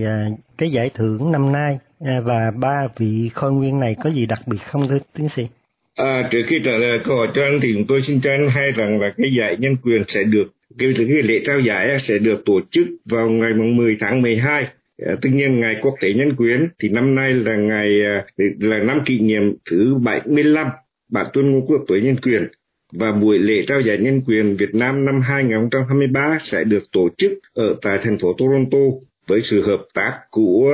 cái 0.62 0.70
giải 0.70 0.90
thưởng 0.94 1.32
năm 1.32 1.52
nay 1.52 1.78
à, 2.00 2.20
và 2.24 2.50
ba 2.50 2.88
vị 2.98 3.30
khôi 3.34 3.52
nguyên 3.52 3.80
này 3.80 3.96
có 4.04 4.10
gì 4.10 4.26
đặc 4.26 4.40
biệt 4.46 4.58
không 4.64 4.88
thưa 4.88 4.98
tiến 5.16 5.28
sĩ? 5.28 5.46
À, 5.94 6.28
trước 6.30 6.42
khi 6.46 6.60
trả 6.64 6.72
lời 6.72 6.98
câu 7.04 7.16
hỏi 7.16 7.28
cho 7.34 7.42
anh 7.42 7.58
thì 7.62 7.72
chúng 7.74 7.86
tôi 7.88 8.02
xin 8.02 8.20
cho 8.20 8.30
anh 8.30 8.48
hay 8.48 8.72
rằng 8.72 9.00
là 9.00 9.12
cái 9.16 9.34
giải 9.38 9.56
nhân 9.58 9.76
quyền 9.82 10.02
sẽ 10.08 10.24
được 10.24 10.44
cái, 10.78 10.92
cái 10.96 11.22
lễ 11.22 11.40
trao 11.44 11.60
giải 11.60 11.98
sẽ 11.98 12.18
được 12.18 12.44
tổ 12.44 12.60
chức 12.70 12.86
vào 13.10 13.30
ngày 13.30 13.52
10 13.54 13.96
tháng 14.00 14.22
12 14.22 14.66
À, 15.06 15.16
tất 15.22 15.30
nhiên 15.32 15.60
ngày 15.60 15.76
quốc 15.82 15.94
tế 16.00 16.08
nhân 16.12 16.34
quyền 16.36 16.68
thì 16.78 16.88
năm 16.88 17.14
nay 17.14 17.32
là 17.32 17.56
ngày 17.56 18.02
à, 18.04 18.26
là 18.60 18.78
năm 18.78 19.00
kỷ 19.06 19.20
niệm 19.20 19.54
thứ 19.70 19.94
75 19.94 20.66
bản 21.10 21.26
tuyên 21.32 21.52
ngôn 21.52 21.66
quốc 21.66 21.84
tế 21.88 22.00
nhân 22.00 22.16
quyền. 22.22 22.48
Và 22.92 23.12
buổi 23.12 23.38
lễ 23.38 23.64
trao 23.66 23.80
giải 23.80 23.98
nhân 23.98 24.22
quyền 24.26 24.56
Việt 24.56 24.74
Nam 24.74 25.04
năm 25.04 25.20
2023 25.20 26.38
sẽ 26.40 26.64
được 26.64 26.82
tổ 26.92 27.08
chức 27.18 27.32
ở 27.54 27.74
tại 27.82 27.98
thành 28.02 28.18
phố 28.18 28.34
Toronto 28.38 28.78
với 29.26 29.42
sự 29.42 29.66
hợp 29.66 29.82
tác 29.94 30.20
của 30.30 30.72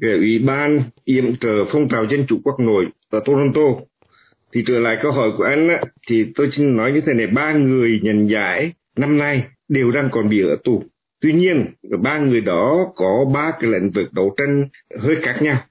Ủy 0.00 0.38
ban 0.38 0.82
yểm 1.04 1.36
trợ 1.36 1.64
phong 1.68 1.88
trào 1.88 2.06
dân 2.06 2.26
chủ 2.26 2.40
quốc 2.44 2.60
nội 2.60 2.86
ở 3.10 3.20
Toronto. 3.24 3.62
Thì 4.52 4.62
trở 4.66 4.78
lại 4.78 4.96
câu 5.02 5.12
hỏi 5.12 5.30
của 5.38 5.44
anh 5.44 5.68
á, 5.68 5.80
thì 6.08 6.26
tôi 6.34 6.48
xin 6.52 6.76
nói 6.76 6.92
như 6.92 7.00
thế 7.00 7.12
này 7.14 7.26
ba 7.26 7.52
người 7.52 8.00
nhận 8.02 8.28
giải 8.28 8.72
năm 8.96 9.18
nay 9.18 9.44
đều 9.68 9.90
đang 9.90 10.08
còn 10.12 10.28
bị 10.28 10.42
ở 10.42 10.56
tù. 10.64 10.82
Tuy 11.20 11.32
nhiên 11.32 11.66
ba 12.02 12.18
người 12.18 12.40
đó 12.40 12.92
có 12.96 13.24
ba 13.34 13.52
cái 13.60 13.70
lĩnh 13.70 13.90
vực 13.90 14.12
đấu 14.12 14.34
tranh 14.36 14.68
hơi 15.00 15.16
khác 15.16 15.42
nhau 15.42 15.62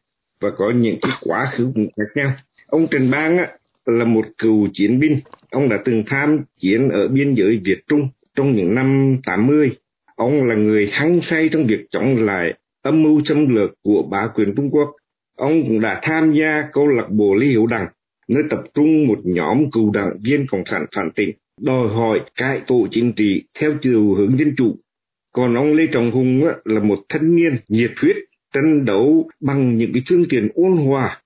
và 0.41 0.49
có 0.57 0.71
những 0.75 0.97
cái 1.01 1.11
quá 1.21 1.49
khứ 1.51 1.71
cũng 1.75 1.87
khác 1.97 2.11
nhau. 2.15 2.31
Ông 2.67 2.87
trần 2.87 3.11
bang 3.11 3.37
á, 3.37 3.47
là 3.85 4.05
một 4.05 4.25
cựu 4.37 4.67
chiến 4.73 4.99
binh. 4.99 5.19
Ông 5.51 5.69
đã 5.69 5.77
từng 5.85 6.03
tham 6.07 6.39
chiến 6.59 6.89
ở 6.89 7.07
biên 7.07 7.33
giới 7.33 7.61
việt 7.65 7.79
trung 7.87 8.09
trong 8.35 8.51
những 8.51 8.75
năm 8.75 9.17
80 9.25 9.71
ông 10.21 10.47
là 10.47 10.55
người 10.55 10.89
hăng 10.91 11.21
say 11.21 11.49
trong 11.51 11.65
việc 11.65 11.85
chống 11.89 12.15
lại 12.25 12.53
âm 12.81 13.03
mưu 13.03 13.21
xâm 13.25 13.55
lược 13.55 13.71
của 13.83 14.03
bá 14.11 14.27
quyền 14.35 14.55
Trung 14.55 14.69
Quốc. 14.71 14.95
Ông 15.37 15.63
cũng 15.67 15.81
đã 15.81 15.99
tham 16.03 16.33
gia 16.33 16.63
câu 16.73 16.87
lạc 16.87 17.09
bộ 17.09 17.35
Lý 17.35 17.49
Hiểu 17.49 17.67
Đằng 17.67 17.87
nơi 18.27 18.43
tập 18.49 18.63
trung 18.73 19.07
một 19.07 19.19
nhóm 19.23 19.71
cựu 19.71 19.91
đảng 19.91 20.11
viên 20.23 20.47
cộng 20.47 20.65
sản 20.65 20.85
phản 20.95 21.11
tỉnh 21.15 21.31
đòi 21.61 21.87
hỏi 21.87 22.19
cải 22.35 22.61
tổ 22.67 22.87
chính 22.91 23.13
trị 23.13 23.43
theo 23.59 23.73
chiều 23.81 24.13
hướng 24.13 24.37
dân 24.37 24.53
chủ 24.57 24.75
còn 25.33 25.55
ông 25.55 25.73
lê 25.73 25.87
trọng 25.87 26.11
hùng 26.11 26.43
là 26.65 26.79
một 26.79 26.99
thanh 27.09 27.35
niên 27.35 27.55
nhiệt 27.67 27.91
huyết, 28.01 28.15
tranh 28.53 28.85
đấu 28.85 29.29
bằng 29.39 29.77
những 29.77 29.93
cái 29.93 30.03
phương 30.09 30.25
tiện 30.29 30.49
ôn 30.53 30.71
hòa 30.71 31.21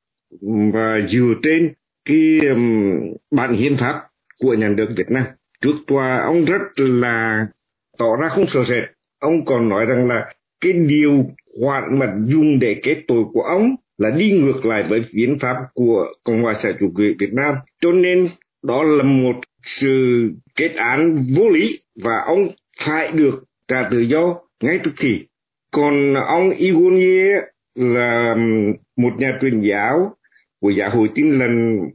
và 0.74 1.08
dựa 1.10 1.34
trên 1.44 1.74
cái 2.06 2.40
bản 3.32 3.54
hiến 3.54 3.76
pháp 3.76 4.02
của 4.40 4.54
nhà 4.54 4.70
nước 4.70 4.88
Việt 4.98 5.12
Nam. 5.12 5.26
Trước 5.62 5.76
tòa, 5.88 6.22
ông 6.26 6.46
rất 6.46 6.62
là 6.76 7.48
tỏ 7.98 8.16
ra 8.22 8.30
không 8.30 8.46
sợ 8.48 8.64
sệt. 8.64 8.84
Ông 9.20 9.46
còn 9.46 9.70
nói 9.70 9.86
rằng 9.86 10.08
là 10.08 10.34
cái 10.62 10.74
điều 10.74 11.26
khoản 11.62 12.00
mà 12.00 12.16
dùng 12.26 12.60
để 12.60 12.80
kết 12.84 13.04
tội 13.08 13.24
của 13.34 13.42
ông 13.42 13.76
là 13.98 14.10
đi 14.10 14.32
ngược 14.32 14.66
lại 14.66 14.84
với 14.90 15.02
hiến 15.14 15.40
pháp 15.40 15.56
của 15.74 16.14
Cộng 16.24 16.42
hòa 16.42 16.54
xã 16.54 16.72
chủ 16.80 16.92
nghĩa 16.96 17.14
Việt 17.20 17.34
Nam. 17.34 17.56
Cho 17.82 17.92
nên 17.92 18.28
đó 18.64 18.84
là 18.84 19.04
một 19.04 19.36
sự 19.64 20.30
kết 20.56 20.72
án 20.76 21.26
vô 21.38 21.50
lý 21.50 21.80
và 22.04 22.24
ông 22.26 22.48
phải 22.80 23.12
được 23.12 23.44
trả 23.68 23.90
tự 23.92 24.00
do 24.00 24.40
ngay 24.64 24.80
tức 24.84 24.94
thì. 24.98 25.28
Còn 25.72 26.14
ông 26.14 26.50
Igonier 26.50 27.38
là 27.76 28.36
một 28.98 29.12
nhà 29.18 29.38
truyền 29.42 29.62
giáo 29.62 30.16
của 30.62 30.70
giáo 30.70 30.90
hội 30.90 31.10
tin 31.16 31.40
lành 31.40 31.90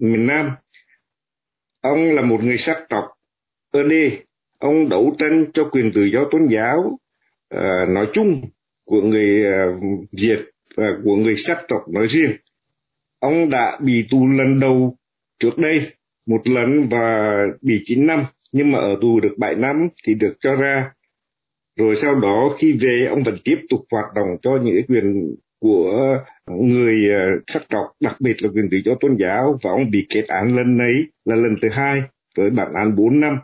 miền 0.00 0.26
Nam. 0.26 0.50
Ông 1.80 2.14
là 2.14 2.22
một 2.22 2.44
người 2.44 2.58
sắc 2.58 2.78
tộc 2.88 3.04
ở 3.72 3.82
đây. 3.82 4.23
Ông 4.64 4.88
đấu 4.88 5.14
tranh 5.18 5.44
cho 5.54 5.64
quyền 5.64 5.92
tự 5.92 6.04
do 6.04 6.24
tôn 6.30 6.48
giáo 6.54 6.98
uh, 7.54 7.88
nói 7.88 8.08
chung 8.12 8.42
của 8.84 9.02
người 9.02 9.44
uh, 9.46 9.82
Việt 10.12 10.38
và 10.76 10.84
của 11.04 11.16
người 11.16 11.36
sắc 11.36 11.58
tộc 11.68 11.82
nói 11.88 12.06
riêng. 12.06 12.30
Ông 13.20 13.50
đã 13.50 13.78
bị 13.82 14.06
tù 14.10 14.28
lần 14.28 14.60
đầu 14.60 14.96
trước 15.40 15.58
đây 15.58 15.86
một 16.26 16.48
lần 16.48 16.88
và 16.88 17.36
bị 17.60 17.80
9 17.84 18.06
năm 18.06 18.24
nhưng 18.52 18.72
mà 18.72 18.78
ở 18.78 18.96
tù 19.00 19.20
được 19.20 19.34
7 19.38 19.54
năm 19.54 19.88
thì 20.06 20.14
được 20.14 20.36
cho 20.40 20.54
ra. 20.54 20.90
Rồi 21.78 21.96
sau 21.96 22.14
đó 22.14 22.56
khi 22.58 22.72
về 22.72 23.06
ông 23.10 23.22
vẫn 23.22 23.34
tiếp 23.44 23.56
tục 23.70 23.80
hoạt 23.90 24.06
động 24.14 24.28
cho 24.42 24.58
những 24.62 24.82
quyền 24.88 25.34
của 25.60 26.18
người 26.46 26.94
ờ, 27.14 27.26
sắc 27.46 27.62
tộc, 27.68 27.86
đặc 28.00 28.16
biệt 28.20 28.42
là 28.42 28.48
quyền 28.54 28.68
tự 28.70 28.76
do 28.84 28.92
tôn 29.00 29.16
giáo 29.20 29.56
và 29.62 29.70
ông 29.70 29.90
bị 29.90 30.06
kết 30.08 30.24
án 30.28 30.56
lần 30.56 30.76
này 30.76 30.92
là 31.24 31.36
lần 31.36 31.56
thứ 31.62 31.68
hai 31.72 32.02
với 32.36 32.50
bản 32.50 32.72
án 32.74 32.96
4 32.96 33.20
năm. 33.20 33.38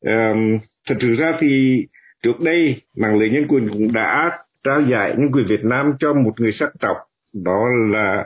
Um, 0.00 0.58
thật 0.88 0.94
sự 1.00 1.14
ra 1.14 1.36
thì 1.40 1.82
trước 2.22 2.40
đây 2.40 2.82
mạng 2.96 3.18
lưới 3.18 3.30
nhân 3.30 3.46
quyền 3.48 3.68
cũng 3.68 3.92
đã 3.92 4.38
trao 4.64 4.82
giải 4.82 5.14
nhân 5.18 5.32
quyền 5.32 5.46
Việt 5.46 5.64
Nam 5.64 5.92
cho 5.98 6.12
một 6.12 6.40
người 6.40 6.52
sắc 6.52 6.72
tộc. 6.80 6.96
Đó 7.34 7.66
là 7.90 8.24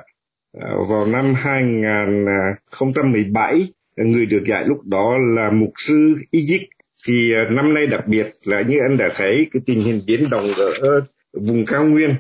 uh, 0.59 0.89
vào 0.89 1.07
năm 1.07 1.35
2017 1.35 3.69
người 3.97 4.27
được 4.27 4.43
giải 4.49 4.65
lúc 4.67 4.85
đó 4.85 5.17
là 5.37 5.51
mục 5.51 5.73
sư 5.77 6.15
Egypt. 6.31 6.69
Thì 7.07 7.33
uh, 7.43 7.51
năm 7.51 7.75
nay 7.75 7.87
đặc 7.87 8.07
biệt 8.07 8.27
là 8.47 8.63
như 8.63 8.79
anh 8.89 8.97
đã 8.97 9.09
thấy 9.17 9.47
cái 9.53 9.63
tình 9.67 9.83
hình 9.83 10.03
biến 10.07 10.31
động 10.31 10.53
ở 10.81 11.01
vùng 11.33 11.65
cao 11.67 11.85
nguyên 11.85 12.15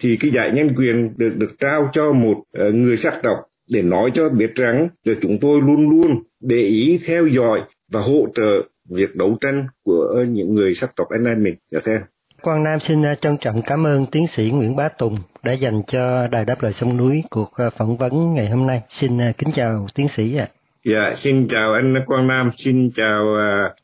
thì 0.00 0.16
cái 0.20 0.30
giải 0.30 0.50
nhân 0.54 0.74
quyền 0.76 1.14
được 1.16 1.32
được 1.36 1.58
trao 1.58 1.90
cho 1.92 2.12
một 2.12 2.36
uh, 2.38 2.74
người 2.74 2.96
sắc 2.96 3.20
tộc 3.22 3.36
để 3.72 3.82
nói 3.82 4.10
cho 4.14 4.28
biết 4.28 4.54
rằng 4.54 4.88
là 5.04 5.14
chúng 5.20 5.38
tôi 5.40 5.60
luôn 5.60 5.90
luôn 5.90 6.22
để 6.40 6.56
ý 6.56 6.98
theo 7.06 7.26
dõi 7.26 7.60
và 7.92 8.00
hỗ 8.00 8.26
trợ 8.34 8.62
việc 8.90 9.16
đấu 9.16 9.36
tranh 9.40 9.66
của 9.84 10.24
những 10.28 10.54
người 10.54 10.74
sắc 10.74 10.90
tộc 10.96 11.06
anh 11.10 11.24
em 11.24 11.42
mình. 11.42 11.54
Dạ 11.70 11.80
thưa. 11.84 11.98
Quang 12.42 12.62
Nam 12.62 12.80
xin 12.80 13.06
à, 13.06 13.14
trân 13.14 13.36
trọng 13.36 13.62
cảm 13.62 13.86
ơn 13.86 14.06
tiến 14.06 14.26
sĩ 14.26 14.50
Nguyễn 14.50 14.76
Bá 14.76 14.88
Tùng 14.88 15.18
đã 15.42 15.52
dành 15.52 15.82
cho 15.86 16.26
Đài 16.26 16.44
Đáp 16.44 16.62
Lời 16.62 16.72
Sông 16.72 16.96
Núi 16.96 17.22
cuộc 17.30 17.52
à, 17.54 17.70
phỏng 17.70 17.96
vấn 17.96 18.34
ngày 18.34 18.48
hôm 18.48 18.66
nay. 18.66 18.82
Xin 18.88 19.20
à, 19.20 19.32
kính 19.38 19.50
chào 19.54 19.86
tiến 19.94 20.08
sĩ 20.08 20.36
ạ. 20.36 20.48
Dạ, 20.84 21.12
xin 21.16 21.48
chào 21.48 21.72
anh 21.72 21.94
Quang 22.06 22.26
Nam, 22.26 22.50
xin 22.56 22.90
chào 22.94 23.24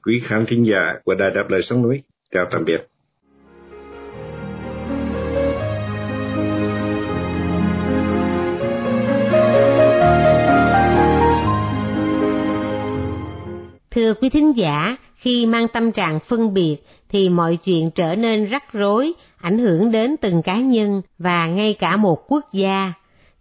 quý 0.07 0.21
khán 0.25 0.47
thính 0.47 0.64
giả 0.64 0.95
của 1.04 1.14
Đài 1.14 1.30
Đáp 1.30 1.45
Lời 1.49 1.62
Sông 1.62 1.83
Núi. 1.83 2.02
Chào 2.30 2.47
tạm 2.50 2.64
biệt. 2.64 2.87
Thưa 14.11 14.14
quý 14.21 14.29
thính 14.29 14.57
giả, 14.57 14.97
khi 15.17 15.47
mang 15.47 15.69
tâm 15.69 15.93
trạng 15.93 16.21
phân 16.21 16.55
biệt 16.55 16.76
thì 17.09 17.29
mọi 17.29 17.57
chuyện 17.57 17.90
trở 17.90 18.17
nên 18.17 18.47
rắc 18.47 18.73
rối, 18.73 19.12
ảnh 19.37 19.59
hưởng 19.59 19.90
đến 19.90 20.17
từng 20.17 20.43
cá 20.43 20.57
nhân 20.57 21.02
và 21.19 21.47
ngay 21.47 21.75
cả 21.75 21.97
một 21.97 22.33
quốc 22.33 22.52
gia. 22.52 22.93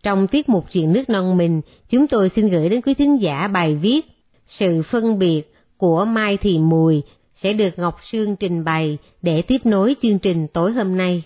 Trong 0.04 0.28
tiết 0.28 0.50
mục 0.50 0.66
chuyện 0.72 0.94
nước 0.94 1.10
non 1.10 1.38
mình, 1.38 1.62
chúng 1.90 2.08
tôi 2.08 2.30
xin 2.36 2.50
gửi 2.50 2.70
đến 2.70 2.82
quý 2.82 2.94
thính 2.94 3.22
giả 3.22 3.48
bài 3.48 3.76
viết 3.76 4.06
Sự 4.48 4.82
phân 4.92 5.20
biệt 5.20 5.54
của 5.78 6.06
Mai 6.06 6.38
Thị 6.38 6.60
Mùi, 6.60 7.02
sẽ 7.36 7.54
được 7.54 7.80
Ngọc 7.80 7.98
Sương 8.02 8.36
trình 8.36 8.64
bày 8.64 8.98
để 9.22 9.42
tiếp 9.42 9.62
nối 9.64 9.96
chương 10.02 10.20
trình 10.20 10.48
tối 10.48 10.72
hôm 10.72 10.98
nay. 10.98 11.24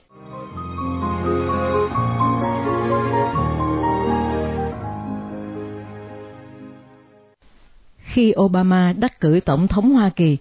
Khi 8.13 8.33
Obama 8.39 8.93
đắc 8.93 9.19
cử 9.19 9.39
tổng 9.45 9.67
thống 9.67 9.93
Hoa 9.93 10.09
Kỳ, 10.09 10.37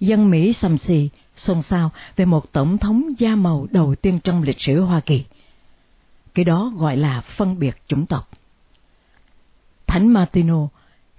dân 0.00 0.30
Mỹ 0.30 0.52
sầm 0.52 0.78
xì, 0.78 1.08
xôn 1.36 1.62
xao 1.62 1.90
về 2.16 2.24
một 2.24 2.52
tổng 2.52 2.78
thống 2.78 3.12
da 3.18 3.34
màu 3.34 3.66
đầu 3.70 3.94
tiên 3.94 4.20
trong 4.24 4.42
lịch 4.42 4.60
sử 4.60 4.80
Hoa 4.80 5.00
Kỳ. 5.00 5.24
Cái 6.34 6.44
đó 6.44 6.72
gọi 6.76 6.96
là 6.96 7.20
phân 7.20 7.58
biệt 7.58 7.76
chủng 7.86 8.06
tộc. 8.06 8.30
Thánh 9.86 10.08
Martino 10.08 10.68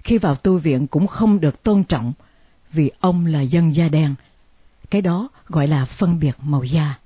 khi 0.04 0.18
vào 0.18 0.34
tu 0.34 0.58
viện 0.58 0.86
cũng 0.86 1.06
không 1.06 1.40
được 1.40 1.62
tôn 1.62 1.84
trọng 1.84 2.12
vì 2.72 2.90
ông 3.00 3.26
là 3.26 3.40
dân 3.40 3.74
da 3.74 3.88
đen. 3.88 4.14
Cái 4.90 5.02
đó 5.02 5.28
gọi 5.46 5.66
là 5.66 5.84
phân 5.84 6.18
biệt 6.18 6.36
màu 6.42 6.64
da. 6.64 6.98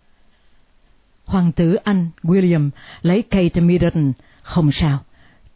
Hoàng 1.25 1.53
tử 1.53 1.75
Anh 1.75 2.11
William 2.23 2.71
lấy 3.03 3.23
Kate 3.23 3.61
Middleton 3.61 4.13
không 4.43 4.73
sao. 4.73 4.99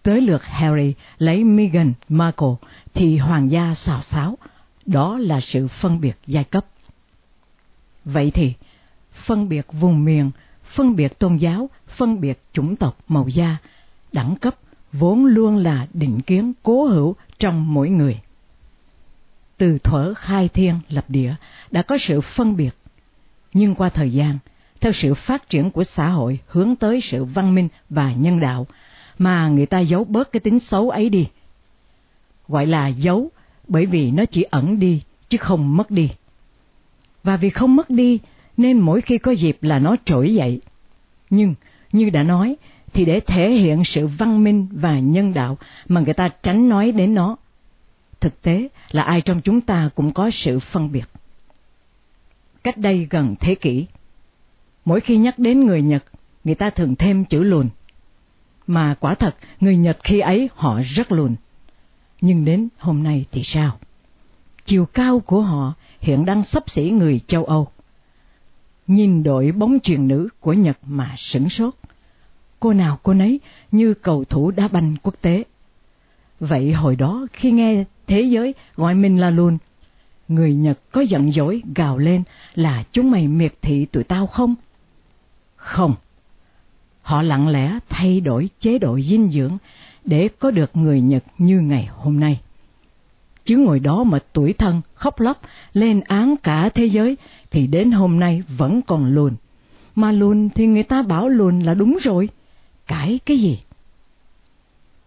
Tới 0.06 0.20
lượt 0.20 0.44
Harry 0.44 0.94
lấy 1.18 1.44
Meghan 1.44 1.92
Markle 2.08 2.54
thì 2.94 3.16
hoàng 3.16 3.50
gia 3.50 3.74
xào 3.74 4.02
xáo. 4.02 4.38
Đó 4.86 5.18
là 5.18 5.40
sự 5.40 5.68
phân 5.68 6.00
biệt 6.00 6.18
giai 6.26 6.44
cấp. 6.44 6.66
Vậy 8.04 8.30
thì, 8.30 8.52
phân 9.12 9.48
biệt 9.48 9.66
vùng 9.72 10.04
miền, 10.04 10.30
phân 10.64 10.96
biệt 10.96 11.18
tôn 11.18 11.36
giáo, 11.36 11.70
phân 11.88 12.20
biệt 12.20 12.42
chủng 12.52 12.76
tộc 12.76 12.98
màu 13.08 13.28
da, 13.28 13.56
đẳng 14.12 14.36
cấp 14.36 14.56
vốn 14.92 15.24
luôn 15.24 15.56
là 15.56 15.86
định 15.92 16.20
kiến 16.20 16.52
cố 16.62 16.84
hữu 16.84 17.16
trong 17.38 17.74
mỗi 17.74 17.88
người. 17.88 18.20
Từ 19.56 19.78
thuở 19.78 20.14
khai 20.14 20.48
thiên 20.48 20.80
lập 20.88 21.04
địa 21.08 21.34
đã 21.70 21.82
có 21.82 21.98
sự 21.98 22.20
phân 22.20 22.56
biệt, 22.56 22.76
nhưng 23.52 23.74
qua 23.74 23.88
thời 23.88 24.12
gian, 24.12 24.38
theo 24.80 24.92
sự 24.92 25.14
phát 25.14 25.48
triển 25.48 25.70
của 25.70 25.84
xã 25.84 26.08
hội 26.08 26.38
hướng 26.46 26.76
tới 26.76 27.00
sự 27.00 27.24
văn 27.24 27.54
minh 27.54 27.68
và 27.90 28.12
nhân 28.12 28.40
đạo, 28.40 28.66
mà 29.18 29.48
người 29.48 29.66
ta 29.66 29.80
giấu 29.80 30.04
bớt 30.04 30.32
cái 30.32 30.40
tính 30.40 30.60
xấu 30.60 30.90
ấy 30.90 31.08
đi. 31.08 31.26
Gọi 32.48 32.66
là 32.66 32.86
giấu 32.86 33.30
bởi 33.68 33.86
vì 33.86 34.10
nó 34.10 34.24
chỉ 34.24 34.42
ẩn 34.42 34.78
đi 34.78 35.02
chứ 35.28 35.38
không 35.38 35.76
mất 35.76 35.90
đi. 35.90 36.10
Và 37.22 37.36
vì 37.36 37.50
không 37.50 37.76
mất 37.76 37.90
đi 37.90 38.18
nên 38.56 38.78
mỗi 38.78 39.00
khi 39.00 39.18
có 39.18 39.32
dịp 39.32 39.58
là 39.60 39.78
nó 39.78 39.96
trỗi 40.04 40.34
dậy. 40.34 40.60
Nhưng, 41.30 41.54
như 41.92 42.10
đã 42.10 42.22
nói, 42.22 42.56
thì 42.92 43.04
để 43.04 43.20
thể 43.20 43.50
hiện 43.50 43.84
sự 43.84 44.06
văn 44.06 44.44
minh 44.44 44.66
và 44.70 44.98
nhân 44.98 45.34
đạo 45.34 45.58
mà 45.88 46.00
người 46.00 46.14
ta 46.14 46.28
tránh 46.42 46.68
nói 46.68 46.92
đến 46.92 47.14
nó. 47.14 47.36
Thực 48.20 48.42
tế 48.42 48.68
là 48.90 49.02
ai 49.02 49.20
trong 49.20 49.40
chúng 49.40 49.60
ta 49.60 49.90
cũng 49.94 50.12
có 50.12 50.30
sự 50.30 50.58
phân 50.58 50.92
biệt. 50.92 51.04
Cách 52.64 52.78
đây 52.78 53.06
gần 53.10 53.34
thế 53.40 53.54
kỷ, 53.54 53.86
mỗi 54.84 55.00
khi 55.00 55.16
nhắc 55.16 55.38
đến 55.38 55.66
người 55.66 55.82
Nhật, 55.82 56.04
người 56.44 56.54
ta 56.54 56.70
thường 56.70 56.96
thêm 56.96 57.24
chữ 57.24 57.42
lùn. 57.42 57.68
Mà 58.66 58.94
quả 59.00 59.14
thật, 59.14 59.36
người 59.60 59.76
Nhật 59.76 59.98
khi 60.04 60.20
ấy 60.20 60.48
họ 60.54 60.80
rất 60.84 61.12
lùn. 61.12 61.34
Nhưng 62.20 62.44
đến 62.44 62.68
hôm 62.78 63.02
nay 63.02 63.24
thì 63.32 63.42
sao? 63.42 63.78
Chiều 64.64 64.86
cao 64.86 65.20
của 65.20 65.40
họ 65.40 65.74
hiện 66.00 66.24
đang 66.24 66.44
sắp 66.44 66.70
xỉ 66.70 66.90
người 66.90 67.20
châu 67.26 67.44
Âu. 67.44 67.68
Nhìn 68.86 69.22
đội 69.22 69.52
bóng 69.52 69.78
truyền 69.82 70.08
nữ 70.08 70.28
của 70.40 70.52
Nhật 70.52 70.78
mà 70.86 71.14
sửng 71.16 71.48
sốt 71.48 71.74
cô 72.60 72.72
nào 72.72 72.98
cô 73.02 73.14
nấy 73.14 73.40
như 73.72 73.94
cầu 73.94 74.24
thủ 74.24 74.50
đá 74.50 74.68
banh 74.68 74.96
quốc 75.02 75.14
tế. 75.20 75.44
Vậy 76.40 76.72
hồi 76.72 76.96
đó 76.96 77.26
khi 77.32 77.50
nghe 77.50 77.84
thế 78.06 78.20
giới 78.20 78.54
gọi 78.76 78.94
mình 78.94 79.20
là 79.20 79.30
lùn, 79.30 79.58
người 80.28 80.54
Nhật 80.54 80.78
có 80.92 81.00
giận 81.00 81.30
dỗi 81.30 81.62
gào 81.74 81.98
lên 81.98 82.22
là 82.54 82.84
chúng 82.92 83.10
mày 83.10 83.28
miệt 83.28 83.54
thị 83.62 83.86
tụi 83.92 84.04
tao 84.04 84.26
không? 84.26 84.54
Không. 85.56 85.94
Họ 87.06 87.22
lặng 87.22 87.48
lẽ 87.48 87.78
thay 87.88 88.20
đổi 88.20 88.48
chế 88.60 88.78
độ 88.78 89.00
dinh 89.00 89.28
dưỡng 89.28 89.58
để 90.04 90.28
có 90.38 90.50
được 90.50 90.76
người 90.76 91.00
Nhật 91.00 91.24
như 91.38 91.60
ngày 91.60 91.88
hôm 91.96 92.20
nay. 92.20 92.40
Chứ 93.44 93.56
ngồi 93.56 93.80
đó 93.80 94.04
mà 94.04 94.18
tuổi 94.32 94.52
thân 94.52 94.80
khóc 94.94 95.20
lóc 95.20 95.40
lên 95.72 96.00
án 96.00 96.36
cả 96.42 96.68
thế 96.74 96.86
giới 96.86 97.16
thì 97.50 97.66
đến 97.66 97.90
hôm 97.90 98.20
nay 98.20 98.42
vẫn 98.56 98.82
còn 98.82 99.14
lùn. 99.14 99.34
Mà 99.94 100.12
lùn 100.12 100.48
thì 100.54 100.66
người 100.66 100.82
ta 100.82 101.02
bảo 101.02 101.28
lùn 101.28 101.60
là 101.60 101.74
đúng 101.74 101.98
rồi 102.02 102.28
cãi 102.86 103.20
cái 103.26 103.38
gì? 103.38 103.58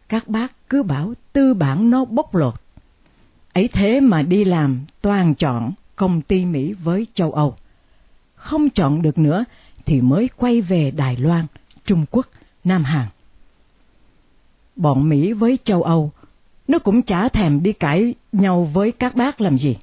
Các 0.10 0.28
bác 0.28 0.70
cứ 0.70 0.84
bảo 0.84 1.14
tư 1.34 1.54
bản 1.54 1.90
nó 1.90 2.06
bốc 2.06 2.36
lột. 2.36 2.54
Ấy 3.54 3.68
thế 3.68 4.00
mà 4.00 4.22
đi 4.22 4.44
làm 4.44 4.80
toàn 5.02 5.36
chọn 5.36 5.72
công 5.96 6.22
ty 6.22 6.46
Mỹ 6.46 6.74
với 6.74 7.08
châu 7.14 7.32
Âu. 7.32 7.56
Không 8.36 8.70
chọn 8.70 9.02
được 9.02 9.18
nữa 9.18 9.46
thì 9.86 10.02
mới 10.02 10.30
quay 10.38 10.62
về 10.62 10.92
Đài 10.92 11.18
Loan, 11.18 11.46
Trung 11.90 12.06
Quốc, 12.12 12.28
Nam 12.64 12.84
Hàn. 12.84 13.08
Bọn 14.76 15.10
Mỹ 15.10 15.34
với 15.34 15.58
châu 15.64 15.84
Âu, 15.84 16.12
nó 16.68 16.80
cũng 16.80 17.02
chả 17.02 17.30
thèm 17.30 17.64
đi 17.64 17.74
cãi 17.74 18.16
nhau 18.32 18.64
với 18.74 18.92
các 18.92 19.16
bác 19.16 19.42
làm 19.42 19.58
gì. 19.58 19.78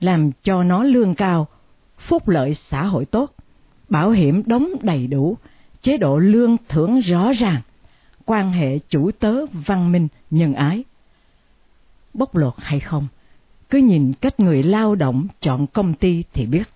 Làm 0.00 0.30
cho 0.42 0.62
nó 0.62 0.82
lương 0.82 1.14
cao, 1.14 1.46
phúc 1.98 2.28
lợi 2.28 2.54
xã 2.54 2.84
hội 2.84 3.04
tốt, 3.04 3.34
bảo 3.88 4.10
hiểm 4.10 4.42
đóng 4.46 4.68
đầy 4.82 5.06
đủ, 5.06 5.36
chế 5.82 5.96
độ 5.96 6.18
lương 6.18 6.56
thưởng 6.68 6.98
rõ 6.98 7.32
ràng, 7.32 7.60
quan 8.24 8.52
hệ 8.52 8.78
chủ 8.78 9.10
tớ 9.10 9.46
văn 9.52 9.92
minh 9.92 10.08
nhân 10.30 10.54
ái. 10.54 10.84
Bóc 12.14 12.36
lột 12.36 12.54
hay 12.56 12.80
không, 12.80 13.08
cứ 13.70 13.78
nhìn 13.78 14.12
cách 14.20 14.40
người 14.40 14.62
lao 14.62 14.94
động 14.94 15.26
chọn 15.40 15.66
công 15.66 15.94
ty 15.94 16.24
thì 16.32 16.46
biết. 16.46 16.68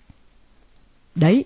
Đấy, 1.14 1.45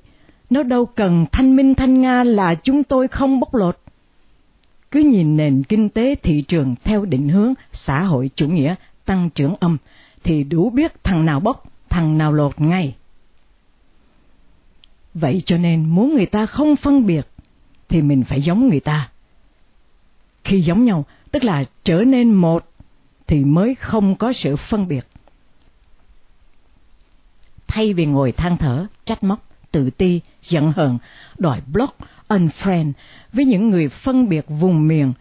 nó 0.52 0.62
đâu 0.62 0.86
cần 0.86 1.26
thanh 1.32 1.56
minh 1.56 1.74
thanh 1.74 2.00
Nga 2.00 2.24
là 2.24 2.54
chúng 2.54 2.84
tôi 2.84 3.08
không 3.08 3.40
bóc 3.40 3.54
lột. 3.54 3.78
Cứ 4.90 5.00
nhìn 5.00 5.36
nền 5.36 5.62
kinh 5.62 5.88
tế 5.88 6.14
thị 6.14 6.42
trường 6.42 6.74
theo 6.84 7.04
định 7.04 7.28
hướng 7.28 7.54
xã 7.72 8.02
hội 8.02 8.30
chủ 8.34 8.48
nghĩa 8.48 8.74
tăng 9.04 9.30
trưởng 9.30 9.54
âm 9.60 9.76
thì 10.24 10.44
đủ 10.44 10.70
biết 10.70 11.04
thằng 11.04 11.26
nào 11.26 11.40
bóc, 11.40 11.64
thằng 11.88 12.18
nào 12.18 12.32
lột 12.32 12.60
ngay. 12.60 12.94
Vậy 15.14 15.42
cho 15.44 15.58
nên 15.58 15.88
muốn 15.88 16.14
người 16.14 16.26
ta 16.26 16.46
không 16.46 16.76
phân 16.76 17.06
biệt 17.06 17.28
thì 17.88 18.02
mình 18.02 18.24
phải 18.24 18.42
giống 18.42 18.68
người 18.68 18.80
ta. 18.80 19.10
Khi 20.44 20.60
giống 20.60 20.84
nhau, 20.84 21.04
tức 21.30 21.44
là 21.44 21.64
trở 21.84 22.04
nên 22.04 22.32
một, 22.34 22.68
thì 23.26 23.44
mới 23.44 23.74
không 23.74 24.14
có 24.14 24.32
sự 24.32 24.56
phân 24.56 24.88
biệt. 24.88 25.06
Thay 27.66 27.92
vì 27.92 28.06
ngồi 28.06 28.32
than 28.32 28.56
thở, 28.56 28.86
trách 29.04 29.22
móc, 29.22 29.51
tự 29.72 29.90
ti, 29.90 30.20
giận 30.42 30.72
hờn, 30.76 30.98
đòi 31.38 31.60
block, 31.72 31.98
unfriend 32.28 32.92
với 33.32 33.44
những 33.44 33.70
người 33.70 33.88
phân 33.88 34.28
biệt 34.28 34.44
vùng 34.48 34.88
miền, 34.88 35.12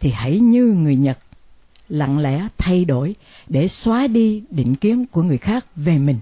thì 0.00 0.10
hãy 0.10 0.40
như 0.40 0.64
người 0.64 0.96
Nhật, 0.96 1.18
lặng 1.88 2.18
lẽ 2.18 2.48
thay 2.58 2.84
đổi 2.84 3.14
để 3.48 3.68
xóa 3.68 4.06
đi 4.06 4.42
định 4.50 4.74
kiến 4.74 5.06
của 5.06 5.22
người 5.22 5.38
khác 5.38 5.66
về 5.76 5.98
mình. 5.98 6.18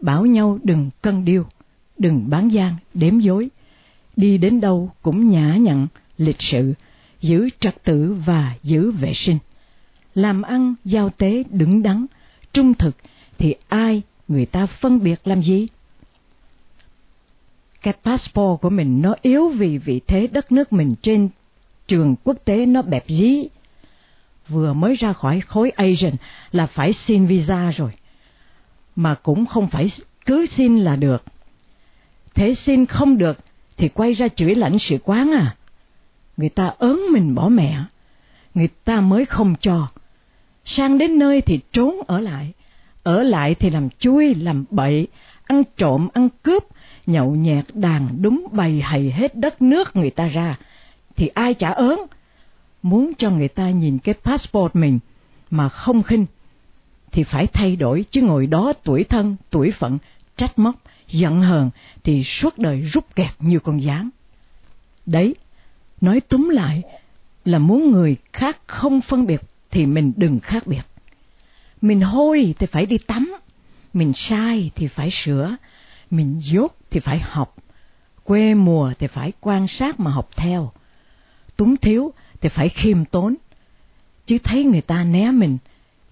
Bảo 0.00 0.26
nhau 0.26 0.58
đừng 0.62 0.90
cân 1.02 1.24
điêu, 1.24 1.44
đừng 1.98 2.30
bán 2.30 2.48
gian, 2.48 2.76
đếm 2.94 3.18
dối, 3.18 3.48
đi 4.16 4.38
đến 4.38 4.60
đâu 4.60 4.90
cũng 5.02 5.30
nhã 5.30 5.56
nhặn, 5.56 5.86
lịch 6.18 6.42
sự, 6.42 6.74
giữ 7.20 7.48
trật 7.60 7.84
tự 7.84 8.16
và 8.26 8.54
giữ 8.62 8.90
vệ 8.90 9.14
sinh. 9.14 9.38
Làm 10.14 10.42
ăn, 10.42 10.74
giao 10.84 11.10
tế 11.10 11.42
đứng 11.50 11.82
đắn, 11.82 12.06
trung 12.52 12.74
thực 12.74 12.96
thì 13.38 13.54
ai 13.68 14.02
người 14.28 14.46
ta 14.46 14.66
phân 14.66 15.02
biệt 15.02 15.20
làm 15.24 15.42
gì? 15.42 15.66
Cái 17.82 17.94
passport 18.04 18.60
của 18.60 18.70
mình 18.70 19.02
nó 19.02 19.14
yếu 19.22 19.48
vì 19.48 19.78
vị 19.78 20.00
thế 20.06 20.26
đất 20.26 20.52
nước 20.52 20.72
mình 20.72 20.94
trên 21.02 21.28
trường 21.86 22.14
quốc 22.24 22.36
tế 22.44 22.66
nó 22.66 22.82
bẹp 22.82 23.04
dí. 23.06 23.48
Vừa 24.48 24.72
mới 24.72 24.94
ra 24.94 25.12
khỏi 25.12 25.40
khối 25.40 25.70
Asian 25.70 26.14
là 26.52 26.66
phải 26.66 26.92
xin 26.92 27.26
visa 27.26 27.70
rồi. 27.70 27.90
Mà 28.96 29.14
cũng 29.14 29.46
không 29.46 29.68
phải 29.68 29.90
cứ 30.26 30.46
xin 30.46 30.78
là 30.78 30.96
được. 30.96 31.24
Thế 32.34 32.54
xin 32.54 32.86
không 32.86 33.18
được 33.18 33.38
thì 33.76 33.88
quay 33.88 34.12
ra 34.12 34.28
chửi 34.28 34.54
lãnh 34.54 34.78
sự 34.78 34.98
quán 35.04 35.32
à. 35.32 35.56
Người 36.36 36.48
ta 36.48 36.74
ớn 36.78 37.00
mình 37.12 37.34
bỏ 37.34 37.48
mẹ, 37.48 37.84
người 38.54 38.68
ta 38.84 39.00
mới 39.00 39.24
không 39.24 39.54
cho. 39.60 39.88
Sang 40.64 40.98
đến 40.98 41.18
nơi 41.18 41.40
thì 41.40 41.60
trốn 41.72 42.00
ở 42.06 42.20
lại, 42.20 42.52
ở 43.02 43.22
lại 43.22 43.54
thì 43.54 43.70
làm 43.70 43.88
chui, 43.98 44.34
làm 44.34 44.64
bậy, 44.70 45.06
ăn 45.44 45.62
trộm, 45.76 46.08
ăn 46.12 46.28
cướp, 46.42 46.64
nhậu 47.10 47.34
nhẹt 47.34 47.64
đàn 47.74 48.22
đúng 48.22 48.46
bày 48.52 48.80
hầy 48.80 49.10
hết 49.10 49.36
đất 49.36 49.62
nước 49.62 49.96
người 49.96 50.10
ta 50.10 50.26
ra, 50.26 50.58
thì 51.16 51.26
ai 51.26 51.54
chả 51.54 51.70
ớn. 51.70 51.98
Muốn 52.82 53.12
cho 53.18 53.30
người 53.30 53.48
ta 53.48 53.70
nhìn 53.70 53.98
cái 53.98 54.14
passport 54.14 54.76
mình 54.76 54.98
mà 55.50 55.68
không 55.68 56.02
khinh, 56.02 56.26
thì 57.12 57.22
phải 57.22 57.46
thay 57.46 57.76
đổi 57.76 58.04
chứ 58.10 58.22
ngồi 58.22 58.46
đó 58.46 58.72
tuổi 58.84 59.04
thân, 59.04 59.36
tuổi 59.50 59.70
phận, 59.70 59.98
trách 60.36 60.58
móc, 60.58 60.74
giận 61.08 61.40
hờn 61.40 61.70
thì 62.04 62.24
suốt 62.24 62.58
đời 62.58 62.80
rút 62.80 63.14
kẹt 63.14 63.30
như 63.38 63.58
con 63.58 63.82
gián. 63.82 64.10
Đấy, 65.06 65.34
nói 66.00 66.20
túm 66.20 66.48
lại 66.48 66.82
là 67.44 67.58
muốn 67.58 67.90
người 67.90 68.16
khác 68.32 68.58
không 68.66 69.00
phân 69.00 69.26
biệt 69.26 69.40
thì 69.70 69.86
mình 69.86 70.12
đừng 70.16 70.40
khác 70.40 70.66
biệt. 70.66 70.82
Mình 71.80 72.00
hôi 72.00 72.54
thì 72.58 72.66
phải 72.66 72.86
đi 72.86 72.98
tắm, 72.98 73.34
mình 73.92 74.12
sai 74.12 74.70
thì 74.74 74.86
phải 74.86 75.10
sửa, 75.10 75.56
mình 76.10 76.40
dốt 76.40 76.76
thì 76.90 77.00
phải 77.00 77.18
học, 77.18 77.56
quê 78.24 78.54
mùa 78.54 78.92
thì 78.98 79.06
phải 79.06 79.32
quan 79.40 79.66
sát 79.66 80.00
mà 80.00 80.10
học 80.10 80.28
theo, 80.36 80.72
túng 81.56 81.76
thiếu 81.76 82.12
thì 82.40 82.48
phải 82.48 82.68
khiêm 82.68 83.04
tốn, 83.04 83.34
chứ 84.26 84.38
thấy 84.44 84.64
người 84.64 84.80
ta 84.80 85.04
né 85.04 85.30
mình 85.30 85.58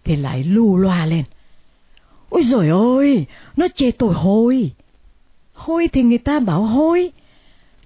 thì 0.05 0.17
lại 0.17 0.45
lu 0.45 0.77
loa 0.77 1.07
lên. 1.07 1.25
Ôi 2.29 2.43
rồi 2.43 2.69
ôi, 2.69 3.27
nó 3.57 3.67
chê 3.75 3.91
tôi 3.91 4.15
hôi. 4.15 4.73
Hôi 5.55 5.89
thì 5.89 6.03
người 6.03 6.19
ta 6.19 6.41
bảo 6.41 6.63
hôi, 6.63 7.13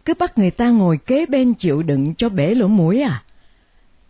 cứ 0.05 0.15
bắt 0.15 0.39
người 0.39 0.51
ta 0.51 0.71
ngồi 0.71 0.99
kế 0.99 1.27
bên 1.27 1.55
chịu 1.55 1.83
đựng 1.83 2.15
cho 2.15 2.29
bể 2.29 2.55
lỗ 2.55 2.67
mũi 2.67 3.01
à. 3.01 3.23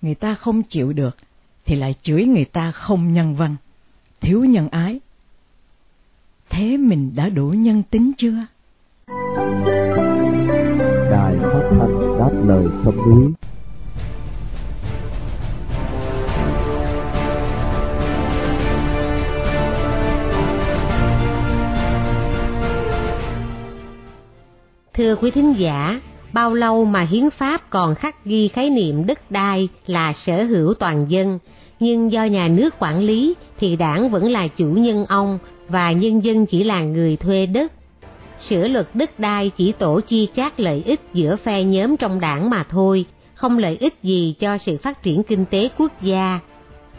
Người 0.02 0.14
ta 0.14 0.34
không 0.34 0.62
chịu 0.62 0.92
được 0.92 1.16
thì 1.64 1.74
lại 1.74 1.94
chửi 2.02 2.24
người 2.24 2.44
ta 2.44 2.72
không 2.72 3.12
nhân 3.12 3.34
văn, 3.34 3.56
thiếu 4.20 4.44
nhân 4.44 4.68
ái. 4.68 5.00
Thế 6.48 6.76
mình 6.76 7.12
đã 7.14 7.28
đủ 7.28 7.48
nhân 7.48 7.82
tính 7.82 8.12
chưa? 8.18 8.46
Đài 11.10 11.36
phát 11.42 11.68
thanh 11.70 12.18
đáp 12.18 12.30
lời 12.46 12.64
sông 12.84 12.96
núi 12.96 13.32
Thưa 24.94 25.16
quý 25.16 25.30
thính 25.30 25.54
giả, 25.58 26.00
bao 26.32 26.54
lâu 26.54 26.84
mà 26.84 27.00
hiến 27.00 27.30
pháp 27.30 27.70
còn 27.70 27.94
khắc 27.94 28.24
ghi 28.24 28.48
khái 28.48 28.70
niệm 28.70 29.06
đất 29.06 29.30
đai 29.30 29.68
là 29.86 30.12
sở 30.12 30.44
hữu 30.44 30.74
toàn 30.74 31.06
dân, 31.08 31.38
nhưng 31.80 32.12
do 32.12 32.24
nhà 32.24 32.48
nước 32.48 32.74
quản 32.78 33.00
lý 33.00 33.34
thì 33.58 33.76
đảng 33.76 34.10
vẫn 34.10 34.30
là 34.30 34.48
chủ 34.48 34.66
nhân 34.66 35.06
ông 35.06 35.38
và 35.68 35.92
nhân 35.92 36.24
dân 36.24 36.46
chỉ 36.46 36.64
là 36.64 36.82
người 36.82 37.16
thuê 37.16 37.46
đất. 37.46 37.72
Sửa 38.48 38.68
luật 38.68 38.88
đất 38.94 39.20
đai 39.20 39.50
chỉ 39.56 39.72
tổ 39.72 40.00
chia 40.00 40.26
chác 40.36 40.60
lợi 40.60 40.82
ích 40.86 41.00
giữa 41.14 41.36
phe 41.36 41.64
nhóm 41.64 41.96
trong 41.96 42.20
đảng 42.20 42.50
mà 42.50 42.64
thôi, 42.70 43.04
không 43.34 43.58
lợi 43.58 43.76
ích 43.80 43.94
gì 44.02 44.34
cho 44.40 44.58
sự 44.58 44.76
phát 44.82 45.02
triển 45.02 45.22
kinh 45.22 45.44
tế 45.44 45.68
quốc 45.78 46.02
gia. 46.02 46.40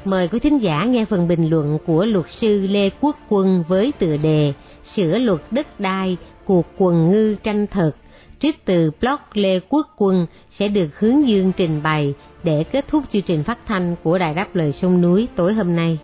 Mời 0.06 0.28
quý 0.28 0.40
thính 0.40 0.58
giả 0.58 0.84
nghe 0.84 1.06
phần 1.06 1.28
bình 1.28 1.50
luận 1.50 1.78
của 1.86 2.06
luật 2.06 2.30
sư 2.30 2.68
Lê 2.68 2.90
Quốc 3.02 3.18
Quân 3.30 3.64
với 3.68 3.92
tựa 4.00 4.18
đề 4.18 4.54
Sửa 4.96 5.18
luật 5.18 5.42
đất 5.52 5.80
đai, 5.80 6.18
cuộc 6.46 6.66
quần 6.78 7.12
ngư 7.12 7.36
tranh 7.44 7.68
thật 7.68 7.92
trích 8.40 8.66
từ 8.66 8.92
blog 9.02 9.20
Lê 9.34 9.60
Quốc 9.70 9.88
Quân 9.98 10.26
sẽ 10.50 10.68
được 10.68 11.00
hướng 11.00 11.28
dương 11.28 11.52
trình 11.58 11.84
bày 11.84 12.14
để 12.44 12.64
kết 12.64 12.86
thúc 12.88 13.04
chương 13.14 13.22
trình 13.22 13.44
phát 13.44 13.60
thanh 13.68 13.96
của 14.04 14.18
Đài 14.18 14.34
Đáp 14.34 14.56
Lời 14.56 14.72
Sông 14.72 15.02
Núi 15.02 15.28
tối 15.36 15.54
hôm 15.54 15.76
nay. 15.76 15.98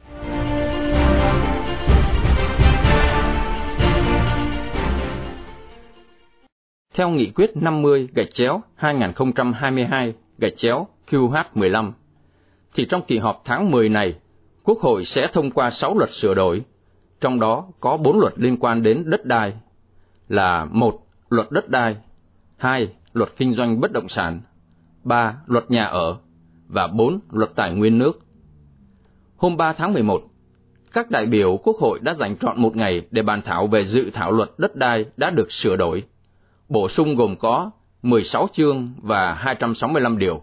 Theo 7.00 7.10
nghị 7.10 7.32
quyết 7.36 7.58
50 7.58 8.08
gạch 8.14 8.30
chéo 8.30 8.62
2022 8.76 10.14
gạch 10.38 10.58
chéo 10.58 10.88
QH15, 11.10 11.92
thì 12.74 12.86
trong 12.90 13.02
kỳ 13.08 13.18
họp 13.18 13.42
tháng 13.46 13.72
10 13.72 13.90
này, 13.90 14.14
Quốc 14.64 14.80
hội 14.80 15.06
sẽ 15.06 15.28
thông 15.34 15.52
qua 15.52 15.70
6 15.70 15.98
luật 15.98 16.12
sửa 16.12 16.34
đổi, 16.34 16.62
trong 17.22 17.40
đó 17.40 17.68
có 17.80 17.98
4 17.98 18.20
luật 18.20 18.34
liên 18.36 18.58
quan 18.58 18.84
đến 18.84 19.10
đất 19.10 19.26
đai, 19.26 19.54
là 20.28 20.66
một 20.66 21.00
Luật 21.30 21.52
đất 21.52 21.70
đai 21.70 21.96
2. 22.58 22.88
Luật 23.14 23.30
kinh 23.38 23.54
doanh 23.54 23.82
bất 23.82 23.92
động 23.92 24.10
sản 24.10 24.42
3. 25.04 25.38
Luật 25.46 25.72
nhà 25.72 25.86
ở 25.86 26.18
và 26.68 26.88
4. 26.88 27.20
Luật 27.32 27.50
tài 27.56 27.74
nguyên 27.74 27.98
nước. 27.98 28.20
Hôm 29.38 29.58
3 29.58 29.74
tháng 29.74 29.94
11, 29.94 30.22
các 30.94 31.12
đại 31.12 31.26
biểu 31.26 31.58
Quốc 31.64 31.78
hội 31.78 32.00
đã 32.02 32.14
dành 32.14 32.38
trọn 32.38 32.62
một 32.62 32.76
ngày 32.76 33.02
để 33.12 33.22
bàn 33.22 33.42
thảo 33.42 33.68
về 33.68 33.86
dự 33.86 34.10
thảo 34.14 34.32
luật 34.32 34.50
đất 34.58 34.76
đai 34.76 35.06
đã 35.18 35.30
được 35.30 35.52
sửa 35.52 35.76
đổi, 35.76 36.04
bổ 36.70 36.90
sung 36.90 37.16
gồm 37.16 37.36
có 37.36 37.72
16 38.02 38.48
chương 38.54 38.94
và 39.02 39.34
265 39.34 40.18
điều. 40.18 40.42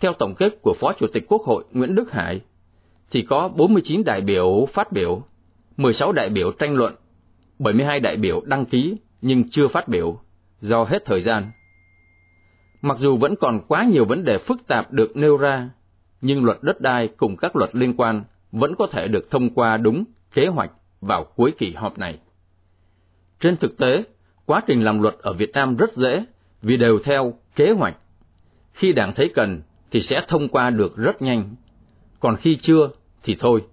Theo 0.00 0.12
tổng 0.12 0.34
kết 0.34 0.58
của 0.62 0.74
Phó 0.80 0.92
Chủ 0.92 1.06
tịch 1.12 1.24
Quốc 1.28 1.42
hội 1.42 1.64
Nguyễn 1.72 1.94
Đức 1.94 2.12
Hải, 2.12 2.40
thì 3.10 3.22
có 3.22 3.48
49 3.48 4.04
đại 4.04 4.20
biểu 4.20 4.66
phát 4.72 4.92
biểu, 4.92 5.22
16 5.76 6.12
đại 6.12 6.28
biểu 6.30 6.52
tranh 6.52 6.74
luận, 6.74 6.94
72 7.58 8.00
đại 8.00 8.16
biểu 8.16 8.40
đăng 8.44 8.64
ký 8.64 8.96
nhưng 9.22 9.50
chưa 9.50 9.68
phát 9.68 9.88
biểu 9.88 10.20
do 10.60 10.84
hết 10.84 11.04
thời 11.04 11.22
gian. 11.22 11.50
Mặc 12.82 12.98
dù 12.98 13.16
vẫn 13.16 13.34
còn 13.36 13.60
quá 13.68 13.84
nhiều 13.84 14.04
vấn 14.04 14.24
đề 14.24 14.38
phức 14.38 14.66
tạp 14.66 14.92
được 14.92 15.16
nêu 15.16 15.36
ra, 15.36 15.68
nhưng 16.20 16.44
luật 16.44 16.58
đất 16.62 16.80
đai 16.80 17.08
cùng 17.08 17.36
các 17.36 17.56
luật 17.56 17.70
liên 17.74 17.96
quan 17.96 18.24
vẫn 18.52 18.74
có 18.78 18.86
thể 18.86 19.08
được 19.08 19.30
thông 19.30 19.50
qua 19.50 19.76
đúng 19.76 20.04
kế 20.34 20.46
hoạch 20.46 20.70
vào 21.00 21.24
cuối 21.24 21.52
kỳ 21.58 21.72
họp 21.72 21.98
này. 21.98 22.18
Trên 23.40 23.56
thực 23.56 23.78
tế, 23.78 24.04
quá 24.48 24.62
trình 24.66 24.82
làm 24.82 25.02
luật 25.02 25.14
ở 25.22 25.32
Việt 25.32 25.50
Nam 25.52 25.76
rất 25.76 25.92
dễ 25.92 26.24
vì 26.62 26.76
đều 26.76 26.98
theo 27.04 27.34
kế 27.56 27.70
hoạch. 27.70 27.96
Khi 28.72 28.92
đảng 28.92 29.14
thấy 29.14 29.30
cần 29.34 29.62
thì 29.90 30.02
sẽ 30.02 30.22
thông 30.28 30.48
qua 30.48 30.70
được 30.70 30.96
rất 30.96 31.22
nhanh, 31.22 31.54
còn 32.20 32.36
khi 32.36 32.56
chưa 32.56 32.90
thì 33.22 33.36
thôi. 33.40 33.64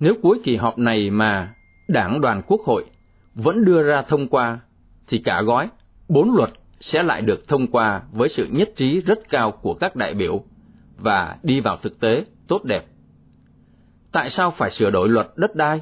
Nếu 0.00 0.14
cuối 0.22 0.40
kỳ 0.44 0.56
họp 0.56 0.78
này 0.78 1.10
mà 1.10 1.54
đảng 1.88 2.20
đoàn 2.20 2.42
quốc 2.46 2.60
hội 2.60 2.84
vẫn 3.34 3.64
đưa 3.64 3.82
ra 3.82 4.02
thông 4.02 4.28
qua 4.28 4.58
thì 5.08 5.18
cả 5.18 5.42
gói, 5.42 5.68
bốn 6.08 6.34
luật 6.36 6.50
sẽ 6.80 7.02
lại 7.02 7.22
được 7.22 7.48
thông 7.48 7.66
qua 7.66 8.02
với 8.12 8.28
sự 8.28 8.48
nhất 8.50 8.70
trí 8.76 9.00
rất 9.00 9.18
cao 9.28 9.50
của 9.50 9.74
các 9.74 9.96
đại 9.96 10.14
biểu 10.14 10.44
và 10.96 11.36
đi 11.42 11.60
vào 11.60 11.76
thực 11.76 12.00
tế 12.00 12.24
tốt 12.48 12.64
đẹp. 12.64 12.84
Tại 14.12 14.30
sao 14.30 14.50
phải 14.50 14.70
sửa 14.70 14.90
đổi 14.90 15.08
luật 15.08 15.26
đất 15.36 15.56
đai? 15.56 15.80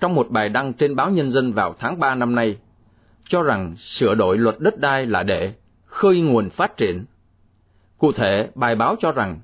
Trong 0.00 0.14
một 0.14 0.30
bài 0.30 0.48
đăng 0.48 0.72
trên 0.72 0.96
báo 0.96 1.10
Nhân 1.10 1.30
dân 1.30 1.52
vào 1.52 1.74
tháng 1.78 1.98
3 1.98 2.14
năm 2.14 2.34
nay, 2.34 2.56
cho 3.24 3.42
rằng 3.42 3.76
sửa 3.76 4.14
đổi 4.14 4.38
luật 4.38 4.60
đất 4.60 4.78
đai 4.78 5.06
là 5.06 5.22
để 5.22 5.52
khơi 5.86 6.20
nguồn 6.20 6.50
phát 6.50 6.76
triển. 6.76 7.04
Cụ 7.98 8.12
thể, 8.12 8.50
bài 8.54 8.74
báo 8.74 8.96
cho 9.00 9.12
rằng 9.12 9.40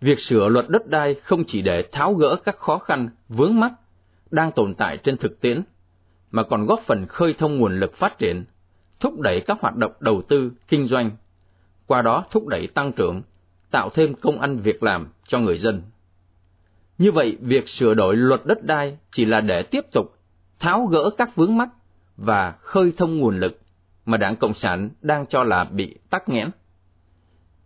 việc 0.00 0.20
sửa 0.20 0.48
luật 0.48 0.68
đất 0.68 0.86
đai 0.86 1.14
không 1.14 1.44
chỉ 1.44 1.62
để 1.62 1.82
tháo 1.92 2.14
gỡ 2.14 2.36
các 2.44 2.56
khó 2.56 2.78
khăn, 2.78 3.08
vướng 3.28 3.60
mắc 3.60 3.72
đang 4.30 4.52
tồn 4.52 4.74
tại 4.74 4.96
trên 4.96 5.16
thực 5.16 5.40
tiễn, 5.40 5.62
mà 6.30 6.42
còn 6.42 6.66
góp 6.66 6.80
phần 6.86 7.06
khơi 7.06 7.34
thông 7.38 7.58
nguồn 7.58 7.80
lực 7.80 7.96
phát 7.96 8.18
triển, 8.18 8.44
thúc 9.00 9.20
đẩy 9.20 9.40
các 9.40 9.60
hoạt 9.60 9.76
động 9.76 9.92
đầu 10.00 10.22
tư, 10.22 10.52
kinh 10.68 10.86
doanh, 10.86 11.10
qua 11.86 12.02
đó 12.02 12.24
thúc 12.30 12.46
đẩy 12.46 12.66
tăng 12.66 12.92
trưởng, 12.92 13.22
tạo 13.70 13.90
thêm 13.90 14.14
công 14.14 14.40
ăn 14.40 14.56
việc 14.56 14.82
làm 14.82 15.08
cho 15.26 15.38
người 15.38 15.58
dân. 15.58 15.82
Như 16.98 17.12
vậy, 17.12 17.36
việc 17.40 17.68
sửa 17.68 17.94
đổi 17.94 18.16
luật 18.16 18.40
đất 18.46 18.64
đai 18.64 18.98
chỉ 19.10 19.24
là 19.24 19.40
để 19.40 19.62
tiếp 19.62 19.84
tục 19.92 20.16
tháo 20.58 20.86
gỡ 20.86 21.10
các 21.18 21.36
vướng 21.36 21.56
mắc 21.56 21.68
và 22.16 22.54
khơi 22.60 22.92
thông 22.96 23.18
nguồn 23.18 23.36
lực 23.36 23.60
mà 24.06 24.16
Đảng 24.16 24.36
Cộng 24.36 24.54
sản 24.54 24.90
đang 25.00 25.26
cho 25.26 25.44
là 25.44 25.64
bị 25.64 25.94
tắc 26.10 26.28
nghẽn. 26.28 26.50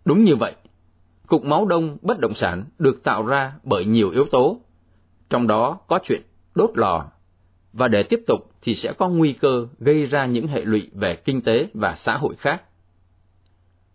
Đúng 0.05 0.25
như 0.25 0.37
vậy, 0.37 0.53
cục 1.27 1.45
máu 1.45 1.67
đông 1.67 1.97
bất 2.03 2.19
động 2.19 2.35
sản 2.35 2.65
được 2.79 3.03
tạo 3.05 3.27
ra 3.27 3.53
bởi 3.63 3.85
nhiều 3.85 4.11
yếu 4.11 4.25
tố, 4.25 4.61
trong 5.31 5.47
đó 5.47 5.79
có 5.89 5.99
chuyện 6.05 6.23
đốt 6.55 6.71
lò 6.75 7.07
và 7.73 7.89
để 7.89 8.03
tiếp 8.03 8.21
tục 8.27 8.51
thì 8.63 8.75
sẽ 8.75 8.93
có 8.93 9.09
nguy 9.09 9.33
cơ 9.33 9.67
gây 9.79 10.07
ra 10.07 10.27
những 10.27 10.47
hệ 10.47 10.65
lụy 10.65 10.91
về 10.95 11.17
kinh 11.17 11.43
tế 11.43 11.69
và 11.75 11.95
xã 11.99 12.17
hội 12.17 12.35
khác. 12.39 12.63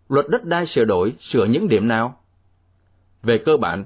Luật 0.08 0.26
đất 0.28 0.44
đai 0.44 0.66
sửa 0.66 0.84
đổi 0.84 1.12
sửa 1.20 1.44
những 1.44 1.68
điểm 1.68 1.88
nào? 1.88 2.20
Về 3.22 3.38
cơ 3.38 3.56
bản, 3.56 3.84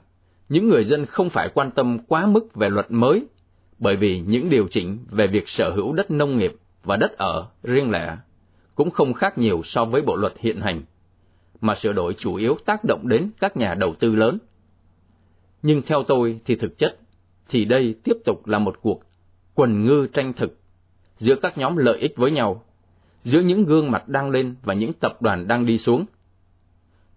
những 0.48 0.68
người 0.68 0.84
dân 0.84 1.06
không 1.06 1.30
phải 1.30 1.48
quan 1.54 1.70
tâm 1.70 1.98
quá 1.98 2.26
mức 2.26 2.54
về 2.54 2.70
luật 2.70 2.86
mới, 2.90 3.26
bởi 3.78 3.96
vì 3.96 4.20
những 4.26 4.50
điều 4.50 4.68
chỉnh 4.70 4.98
về 5.10 5.26
việc 5.26 5.48
sở 5.48 5.70
hữu 5.70 5.92
đất 5.92 6.10
nông 6.10 6.38
nghiệp 6.38 6.52
và 6.84 6.96
đất 6.96 7.18
ở 7.18 7.46
riêng 7.62 7.90
lẻ 7.90 8.16
cũng 8.74 8.90
không 8.90 9.14
khác 9.14 9.38
nhiều 9.38 9.60
so 9.64 9.84
với 9.84 10.02
bộ 10.02 10.16
luật 10.16 10.32
hiện 10.38 10.60
hành, 10.60 10.82
mà 11.60 11.74
sửa 11.74 11.92
đổi 11.92 12.14
chủ 12.14 12.34
yếu 12.34 12.56
tác 12.64 12.84
động 12.84 13.08
đến 13.08 13.30
các 13.40 13.56
nhà 13.56 13.74
đầu 13.74 13.94
tư 13.94 14.14
lớn. 14.14 14.38
Nhưng 15.62 15.82
theo 15.82 16.02
tôi 16.02 16.40
thì 16.44 16.56
thực 16.56 16.78
chất, 16.78 16.98
thì 17.48 17.64
đây 17.64 17.94
tiếp 18.04 18.16
tục 18.24 18.46
là 18.46 18.58
một 18.58 18.76
cuộc 18.82 19.02
quần 19.54 19.84
ngư 19.84 20.06
tranh 20.12 20.32
thực 20.32 20.58
giữa 21.18 21.34
các 21.34 21.58
nhóm 21.58 21.76
lợi 21.76 21.98
ích 21.98 22.16
với 22.16 22.30
nhau, 22.30 22.64
giữa 23.24 23.40
những 23.40 23.64
gương 23.64 23.90
mặt 23.90 24.08
đang 24.08 24.30
lên 24.30 24.54
và 24.62 24.74
những 24.74 24.92
tập 24.92 25.22
đoàn 25.22 25.48
đang 25.48 25.66
đi 25.66 25.78
xuống. 25.78 26.04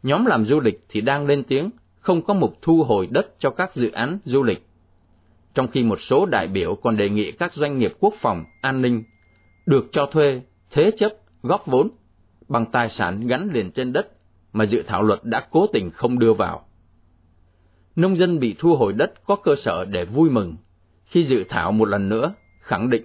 Nhóm 0.04 0.26
làm 0.26 0.46
du 0.46 0.60
lịch 0.60 0.86
thì 0.90 1.02
đang 1.02 1.26
lên 1.26 1.44
tiếng 1.44 1.70
không 2.00 2.22
có 2.22 2.34
mục 2.34 2.58
thu 2.62 2.84
hồi 2.84 3.08
đất 3.12 3.40
cho 3.40 3.50
các 3.50 3.76
dự 3.76 3.92
án 3.92 4.20
du 4.24 4.44
lịch, 4.44 4.66
trong 5.54 5.68
khi 5.68 5.84
một 5.84 6.02
số 6.02 6.26
đại 6.26 6.48
biểu 6.48 6.76
còn 6.76 6.98
đề 6.98 7.10
nghị 7.10 7.32
các 7.32 7.54
doanh 7.54 7.78
nghiệp 7.78 7.92
quốc 8.00 8.14
phòng, 8.22 8.44
an 8.62 8.82
ninh 8.82 9.04
được 9.66 9.86
cho 9.92 10.06
thuê, 10.06 10.42
thế 10.72 10.92
chấp, 10.98 11.12
góp 11.44 11.66
vốn 11.66 11.90
bằng 12.48 12.66
tài 12.72 12.90
sản 12.90 13.28
gắn 13.28 13.50
liền 13.54 13.72
trên 13.72 13.94
đất 13.94 14.08
mà 14.54 14.66
dự 14.66 14.84
thảo 14.88 15.04
luật 15.04 15.20
đã 15.24 15.48
cố 15.52 15.68
tình 15.74 15.92
không 15.92 16.20
đưa 16.20 16.34
vào. 16.34 16.66
Nông 17.96 18.16
dân 18.16 18.40
bị 18.40 18.56
thu 18.60 18.76
hồi 18.76 18.94
đất 18.94 19.26
có 19.26 19.36
cơ 19.36 19.56
sở 19.56 19.86
để 19.86 20.06
vui 20.06 20.30
mừng 20.30 20.56
khi 21.06 21.24
dự 21.24 21.44
thảo 21.50 21.72
một 21.72 21.86
lần 21.86 22.10
nữa 22.10 22.34
khẳng 22.60 22.90
định 22.90 23.04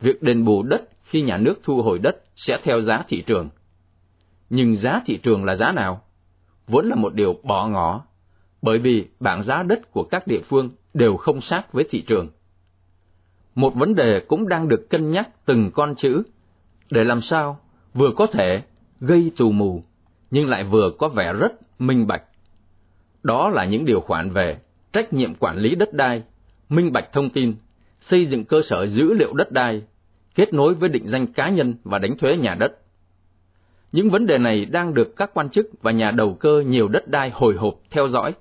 việc 0.00 0.22
đền 0.22 0.44
bù 0.44 0.62
đất 0.62 0.82
khi 1.02 1.22
nhà 1.22 1.36
nước 1.36 1.60
thu 1.62 1.82
hồi 1.82 1.98
đất 1.98 2.16
sẽ 2.36 2.58
theo 2.62 2.80
giá 2.80 3.04
thị 3.08 3.22
trường. 3.26 3.48
Nhưng 4.50 4.76
giá 4.76 5.00
thị 5.06 5.18
trường 5.22 5.44
là 5.44 5.54
giá 5.54 5.72
nào? 5.72 6.02
Vốn 6.66 6.86
là 6.86 6.94
một 6.94 7.14
điều 7.14 7.34
bỏ 7.42 7.68
ngỏ, 7.68 8.04
bởi 8.62 8.78
vì 8.78 9.06
bảng 9.20 9.42
giá 9.42 9.62
đất 9.62 9.92
của 9.92 10.04
các 10.04 10.26
địa 10.26 10.40
phương 10.44 10.70
đều 10.94 11.16
không 11.16 11.40
sát 11.40 11.72
với 11.72 11.84
thị 11.90 12.02
trường. 12.02 12.28
một 13.54 13.74
vấn 13.74 13.94
đề 13.94 14.20
cũng 14.20 14.48
đang 14.48 14.68
được 14.68 14.90
cân 14.90 15.10
nhắc 15.10 15.28
từng 15.44 15.70
con 15.74 15.94
chữ, 15.94 16.22
để 16.90 17.04
làm 17.04 17.20
sao 17.20 17.60
vừa 17.94 18.10
có 18.16 18.26
thể 18.26 18.62
gây 19.00 19.32
tù 19.36 19.52
mù, 19.52 19.82
nhưng 20.30 20.48
lại 20.48 20.64
vừa 20.64 20.90
có 20.98 21.08
vẻ 21.08 21.32
rất 21.32 21.52
minh 21.78 22.06
bạch. 22.06 22.22
Đó 23.22 23.48
là 23.48 23.64
những 23.64 23.84
điều 23.84 24.00
khoản 24.00 24.30
về 24.30 24.58
trách 24.92 25.12
nhiệm 25.12 25.34
quản 25.34 25.58
lý 25.58 25.74
đất 25.74 25.94
đai, 25.94 26.22
minh 26.68 26.92
bạch 26.92 27.12
thông 27.12 27.30
tin, 27.30 27.54
xây 28.00 28.26
dựng 28.26 28.44
cơ 28.44 28.62
sở 28.62 28.86
dữ 28.86 29.14
liệu 29.14 29.34
đất 29.34 29.52
đai, 29.52 29.82
kết 30.34 30.54
nối 30.54 30.74
với 30.74 30.88
định 30.88 31.06
danh 31.06 31.26
cá 31.32 31.48
nhân 31.48 31.74
và 31.84 31.98
đánh 31.98 32.18
thuế 32.18 32.36
nhà 32.36 32.54
đất. 32.54 32.72
Những 33.92 34.10
vấn 34.10 34.26
đề 34.26 34.38
này 34.38 34.64
đang 34.64 34.94
được 34.94 35.16
các 35.16 35.30
quan 35.34 35.50
chức 35.50 35.66
và 35.82 35.90
nhà 35.90 36.10
đầu 36.10 36.34
cơ 36.34 36.64
nhiều 36.66 36.88
đất 36.88 37.08
đai 37.08 37.30
hồi 37.30 37.54
hộp 37.56 37.74
theo 37.90 38.08
dõi, 38.08 38.34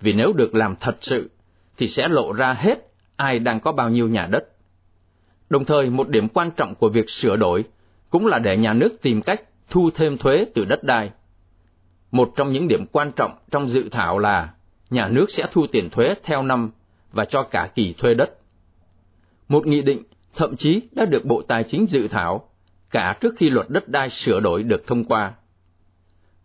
vì 0.00 0.12
nếu 0.12 0.32
được 0.32 0.54
làm 0.54 0.76
thật 0.80 0.96
sự 1.00 1.30
thì 1.76 1.88
sẽ 1.88 2.08
lộ 2.08 2.32
ra 2.32 2.52
hết 2.52 2.88
ai 3.16 3.38
đang 3.38 3.60
có 3.60 3.72
bao 3.72 3.90
nhiêu 3.90 4.08
nhà 4.08 4.26
đất. 4.26 4.44
Đồng 5.50 5.64
thời, 5.64 5.90
một 5.90 6.08
điểm 6.08 6.28
quan 6.28 6.50
trọng 6.50 6.74
của 6.74 6.88
việc 6.88 7.10
sửa 7.10 7.36
đổi 7.36 7.64
cũng 8.10 8.26
là 8.26 8.38
để 8.38 8.56
nhà 8.56 8.72
nước 8.72 9.02
tìm 9.02 9.22
cách 9.22 9.42
thu 9.70 9.90
thêm 9.94 10.18
thuế 10.18 10.46
từ 10.54 10.64
đất 10.64 10.84
đai. 10.84 11.10
Một 12.10 12.32
trong 12.36 12.52
những 12.52 12.68
điểm 12.68 12.86
quan 12.92 13.12
trọng 13.12 13.38
trong 13.50 13.66
dự 13.66 13.88
thảo 13.88 14.18
là 14.18 14.54
nhà 14.90 15.08
nước 15.08 15.30
sẽ 15.30 15.46
thu 15.52 15.66
tiền 15.72 15.90
thuế 15.90 16.14
theo 16.22 16.42
năm 16.42 16.70
và 17.12 17.24
cho 17.24 17.42
cả 17.42 17.70
kỳ 17.74 17.92
thuê 17.92 18.14
đất. 18.14 18.30
Một 19.48 19.66
nghị 19.66 19.82
định 19.82 20.02
thậm 20.34 20.56
chí 20.56 20.80
đã 20.92 21.04
được 21.04 21.24
Bộ 21.24 21.42
Tài 21.42 21.64
chính 21.64 21.86
dự 21.86 22.08
thảo 22.08 22.48
cả 22.90 23.16
trước 23.20 23.34
khi 23.36 23.50
luật 23.50 23.70
đất 23.70 23.88
đai 23.88 24.10
sửa 24.10 24.40
đổi 24.40 24.62
được 24.62 24.86
thông 24.86 25.04
qua. 25.04 25.32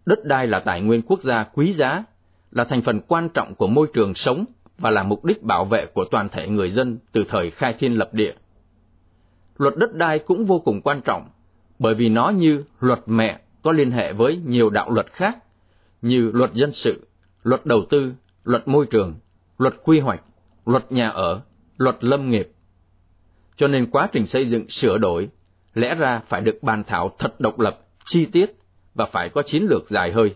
Đất 0.05 0.25
đai 0.25 0.47
là 0.47 0.59
tài 0.59 0.81
nguyên 0.81 1.01
quốc 1.01 1.21
gia 1.21 1.43
quý 1.43 1.73
giá, 1.73 2.03
là 2.51 2.63
thành 2.63 2.81
phần 2.81 2.99
quan 3.07 3.29
trọng 3.29 3.55
của 3.55 3.67
môi 3.67 3.87
trường 3.93 4.15
sống 4.15 4.45
và 4.81 4.89
là 4.89 5.03
mục 5.03 5.25
đích 5.25 5.43
bảo 5.43 5.65
vệ 5.65 5.85
của 5.93 6.05
toàn 6.11 6.29
thể 6.29 6.47
người 6.47 6.69
dân 6.69 6.97
từ 7.11 7.23
thời 7.29 7.51
khai 7.51 7.73
thiên 7.79 7.93
lập 7.93 8.09
địa. 8.13 8.33
Luật 9.57 9.77
đất 9.77 9.93
đai 9.93 10.19
cũng 10.19 10.45
vô 10.45 10.59
cùng 10.59 10.81
quan 10.81 11.01
trọng, 11.01 11.29
bởi 11.79 11.95
vì 11.95 12.09
nó 12.09 12.29
như 12.29 12.63
luật 12.79 12.99
mẹ 13.05 13.39
có 13.61 13.71
liên 13.71 13.91
hệ 13.91 14.13
với 14.13 14.37
nhiều 14.45 14.69
đạo 14.69 14.91
luật 14.91 15.13
khác, 15.13 15.37
như 16.01 16.31
luật 16.33 16.53
dân 16.53 16.71
sự, 16.71 17.07
luật 17.43 17.65
đầu 17.65 17.85
tư, 17.89 18.13
luật 18.43 18.67
môi 18.67 18.85
trường, 18.85 19.15
luật 19.57 19.73
quy 19.83 19.99
hoạch, 19.99 20.23
luật 20.65 20.91
nhà 20.91 21.09
ở, 21.09 21.41
luật 21.77 22.03
lâm 22.03 22.29
nghiệp. 22.29 22.51
Cho 23.55 23.67
nên 23.67 23.91
quá 23.91 24.09
trình 24.11 24.25
xây 24.25 24.49
dựng 24.49 24.69
sửa 24.69 24.97
đổi 24.97 25.29
lẽ 25.73 25.95
ra 25.95 26.21
phải 26.27 26.41
được 26.41 26.63
bàn 26.63 26.83
thảo 26.87 27.15
thật 27.19 27.39
độc 27.39 27.59
lập, 27.59 27.79
chi 28.05 28.25
tiết 28.25 28.55
và 28.95 29.05
phải 29.05 29.29
có 29.29 29.41
chiến 29.41 29.63
lược 29.69 29.89
dài 29.89 30.11
hơi. 30.11 30.35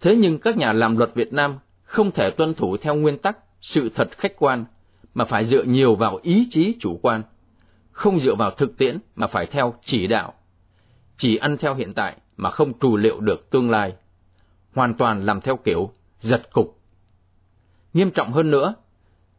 Thế 0.00 0.16
nhưng 0.16 0.38
các 0.38 0.56
nhà 0.56 0.72
làm 0.72 0.96
luật 0.96 1.14
Việt 1.14 1.32
Nam 1.32 1.58
không 1.90 2.10
thể 2.10 2.30
tuân 2.30 2.54
thủ 2.54 2.76
theo 2.76 2.94
nguyên 2.94 3.18
tắc 3.18 3.38
sự 3.60 3.90
thật 3.94 4.08
khách 4.18 4.32
quan, 4.36 4.64
mà 5.14 5.24
phải 5.24 5.46
dựa 5.46 5.62
nhiều 5.62 5.94
vào 5.94 6.18
ý 6.22 6.46
chí 6.50 6.76
chủ 6.80 6.98
quan, 7.02 7.22
không 7.90 8.20
dựa 8.20 8.34
vào 8.34 8.50
thực 8.50 8.78
tiễn 8.78 8.98
mà 9.16 9.26
phải 9.26 9.46
theo 9.46 9.74
chỉ 9.82 10.06
đạo, 10.06 10.34
chỉ 11.16 11.36
ăn 11.36 11.56
theo 11.56 11.74
hiện 11.74 11.94
tại 11.94 12.16
mà 12.36 12.50
không 12.50 12.78
trù 12.78 12.96
liệu 12.96 13.20
được 13.20 13.50
tương 13.50 13.70
lai, 13.70 13.92
hoàn 14.74 14.94
toàn 14.94 15.26
làm 15.26 15.40
theo 15.40 15.56
kiểu 15.56 15.90
giật 16.20 16.52
cục. 16.52 16.78
Nghiêm 17.92 18.10
trọng 18.10 18.32
hơn 18.32 18.50
nữa, 18.50 18.74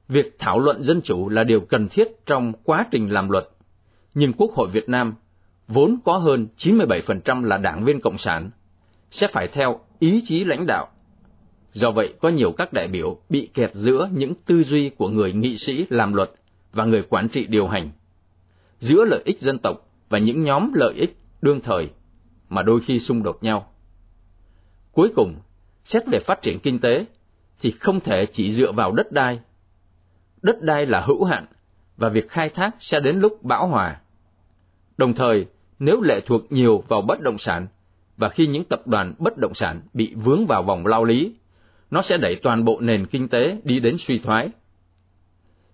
việc 0.07 0.35
thảo 0.39 0.59
luận 0.59 0.83
dân 0.83 1.01
chủ 1.01 1.29
là 1.29 1.43
điều 1.43 1.61
cần 1.61 1.87
thiết 1.87 2.07
trong 2.25 2.53
quá 2.63 2.87
trình 2.91 3.13
làm 3.13 3.29
luật 3.29 3.49
nhưng 4.13 4.33
Quốc 4.33 4.51
hội 4.53 4.69
Việt 4.69 4.89
Nam 4.89 5.13
vốn 5.67 5.99
có 6.05 6.17
hơn 6.17 6.47
97% 6.57 7.43
là 7.43 7.57
đảng 7.57 7.83
viên 7.83 8.01
Cộng 8.01 8.17
sản, 8.17 8.49
sẽ 9.11 9.27
phải 9.27 9.47
theo 9.47 9.79
ý 9.99 10.21
chí 10.25 10.43
lãnh 10.43 10.65
đạo. 10.65 10.87
Do 11.73 11.91
vậy, 11.91 12.13
có 12.21 12.29
nhiều 12.29 12.51
các 12.51 12.73
đại 12.73 12.87
biểu 12.87 13.17
bị 13.29 13.49
kẹt 13.53 13.71
giữa 13.73 14.09
những 14.13 14.33
tư 14.45 14.63
duy 14.63 14.89
của 14.89 15.09
người 15.09 15.33
nghị 15.33 15.57
sĩ 15.57 15.85
làm 15.89 16.13
luật 16.13 16.31
và 16.73 16.85
người 16.85 17.03
quản 17.09 17.29
trị 17.29 17.45
điều 17.47 17.67
hành, 17.67 17.89
giữa 18.79 19.05
lợi 19.05 19.21
ích 19.25 19.39
dân 19.39 19.59
tộc 19.59 19.89
và 20.09 20.17
những 20.17 20.43
nhóm 20.43 20.73
lợi 20.73 20.93
ích 20.93 21.17
đương 21.41 21.61
thời 21.61 21.89
mà 22.49 22.61
đôi 22.61 22.79
khi 22.81 22.99
xung 22.99 23.23
đột 23.23 23.43
nhau. 23.43 23.71
Cuối 24.91 25.09
cùng, 25.15 25.35
xét 25.83 26.03
về 26.07 26.19
phát 26.19 26.41
triển 26.41 26.59
kinh 26.59 26.79
tế 26.79 27.05
thì 27.59 27.71
không 27.71 27.99
thể 27.99 28.25
chỉ 28.25 28.51
dựa 28.51 28.71
vào 28.71 28.91
đất 28.91 29.11
đai. 29.11 29.39
Đất 30.41 30.61
đai 30.61 30.85
là 30.85 31.01
hữu 31.01 31.23
hạn 31.23 31.45
và 31.97 32.09
việc 32.09 32.29
khai 32.29 32.49
thác 32.49 32.75
sẽ 32.79 32.99
đến 32.99 33.19
lúc 33.19 33.43
bão 33.43 33.67
hòa. 33.67 34.01
Đồng 34.97 35.13
thời, 35.13 35.45
nếu 35.79 36.01
lệ 36.01 36.21
thuộc 36.21 36.51
nhiều 36.51 36.83
vào 36.87 37.01
bất 37.01 37.21
động 37.21 37.37
sản 37.37 37.67
và 38.17 38.29
khi 38.29 38.47
những 38.47 38.63
tập 38.63 38.87
đoàn 38.87 39.13
bất 39.19 39.37
động 39.37 39.53
sản 39.53 39.81
bị 39.93 40.13
vướng 40.15 40.45
vào 40.45 40.63
vòng 40.63 40.85
lao 40.85 41.03
lý, 41.03 41.33
nó 41.91 42.01
sẽ 42.01 42.17
đẩy 42.17 42.35
toàn 42.35 42.65
bộ 42.65 42.79
nền 42.81 43.05
kinh 43.05 43.27
tế 43.27 43.57
đi 43.63 43.79
đến 43.79 43.97
suy 43.97 44.19
thoái. 44.19 44.49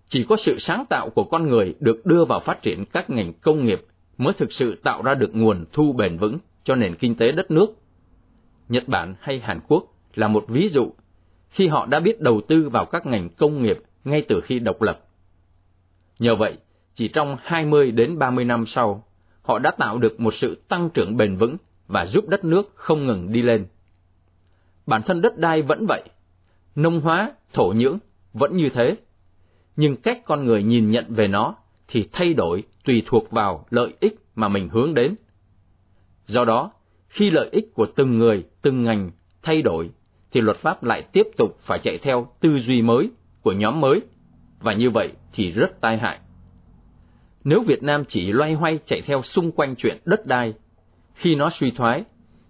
Chỉ 0.07 0.23
có 0.29 0.37
sự 0.37 0.59
sáng 0.59 0.85
tạo 0.89 1.09
của 1.09 1.23
con 1.23 1.49
người 1.49 1.75
được 1.79 2.05
đưa 2.05 2.25
vào 2.25 2.39
phát 2.39 2.61
triển 2.61 2.85
các 2.85 3.09
ngành 3.09 3.33
công 3.33 3.65
nghiệp 3.65 3.85
mới 4.17 4.33
thực 4.33 4.51
sự 4.51 4.75
tạo 4.83 5.01
ra 5.01 5.15
được 5.15 5.35
nguồn 5.35 5.65
thu 5.73 5.93
bền 5.93 6.17
vững 6.17 6.37
cho 6.63 6.75
nền 6.75 6.95
kinh 6.95 7.15
tế 7.15 7.31
đất 7.31 7.51
nước. 7.51 7.67
Nhật 8.69 8.87
Bản 8.87 9.15
hay 9.19 9.39
Hàn 9.39 9.59
Quốc 9.67 9.83
là 10.15 10.27
một 10.27 10.45
ví 10.47 10.69
dụ 10.69 10.91
khi 11.49 11.67
họ 11.67 11.85
đã 11.85 11.99
biết 11.99 12.21
đầu 12.21 12.41
tư 12.47 12.69
vào 12.69 12.85
các 12.85 13.05
ngành 13.05 13.29
công 13.29 13.61
nghiệp 13.61 13.77
ngay 14.03 14.21
từ 14.27 14.41
khi 14.41 14.59
độc 14.59 14.81
lập. 14.81 14.99
Nhờ 16.19 16.35
vậy, 16.35 16.53
chỉ 16.93 17.07
trong 17.07 17.37
20 17.41 17.91
đến 17.91 18.19
30 18.19 18.45
năm 18.45 18.65
sau, 18.65 19.07
họ 19.41 19.59
đã 19.59 19.71
tạo 19.71 19.97
được 19.97 20.19
một 20.19 20.33
sự 20.33 20.61
tăng 20.67 20.89
trưởng 20.93 21.17
bền 21.17 21.35
vững 21.35 21.57
và 21.87 22.05
giúp 22.05 22.27
đất 22.27 22.45
nước 22.45 22.71
không 22.75 23.05
ngừng 23.05 23.31
đi 23.31 23.41
lên. 23.41 23.65
Bản 24.87 25.01
thân 25.03 25.21
đất 25.21 25.37
đai 25.37 25.61
vẫn 25.61 25.85
vậy, 25.87 26.03
nông 26.75 27.01
hóa, 27.01 27.31
thổ 27.53 27.73
nhưỡng 27.75 27.97
vẫn 28.33 28.57
như 28.57 28.69
thế, 28.69 28.95
nhưng 29.75 29.95
cách 29.95 30.21
con 30.25 30.45
người 30.45 30.63
nhìn 30.63 30.91
nhận 30.91 31.05
về 31.09 31.27
nó 31.27 31.55
thì 31.87 32.09
thay 32.11 32.33
đổi 32.33 32.63
tùy 32.85 33.03
thuộc 33.05 33.31
vào 33.31 33.65
lợi 33.69 33.93
ích 33.99 34.15
mà 34.35 34.47
mình 34.47 34.69
hướng 34.69 34.93
đến. 34.93 35.15
Do 36.25 36.45
đó, 36.45 36.71
khi 37.07 37.29
lợi 37.29 37.49
ích 37.51 37.73
của 37.73 37.85
từng 37.95 38.17
người, 38.17 38.43
từng 38.61 38.83
ngành 38.83 39.11
thay 39.41 39.61
đổi, 39.61 39.89
thì 40.31 40.41
luật 40.41 40.57
pháp 40.57 40.83
lại 40.83 41.01
tiếp 41.11 41.27
tục 41.37 41.57
phải 41.61 41.79
chạy 41.79 41.97
theo 41.97 42.27
tư 42.39 42.59
duy 42.59 42.81
mới 42.81 43.09
của 43.41 43.53
nhóm 43.53 43.81
mới, 43.81 44.01
và 44.59 44.73
như 44.73 44.89
vậy 44.89 45.11
thì 45.33 45.51
rất 45.51 45.81
tai 45.81 45.97
hại. 45.97 46.19
Nếu 47.43 47.61
Việt 47.61 47.83
Nam 47.83 48.03
chỉ 48.07 48.31
loay 48.31 48.53
hoay 48.53 48.79
chạy 48.85 49.01
theo 49.01 49.21
xung 49.21 49.51
quanh 49.51 49.75
chuyện 49.75 49.97
đất 50.05 50.25
đai, 50.25 50.53
khi 51.13 51.35
nó 51.35 51.49
suy 51.49 51.71
thoái, 51.71 52.03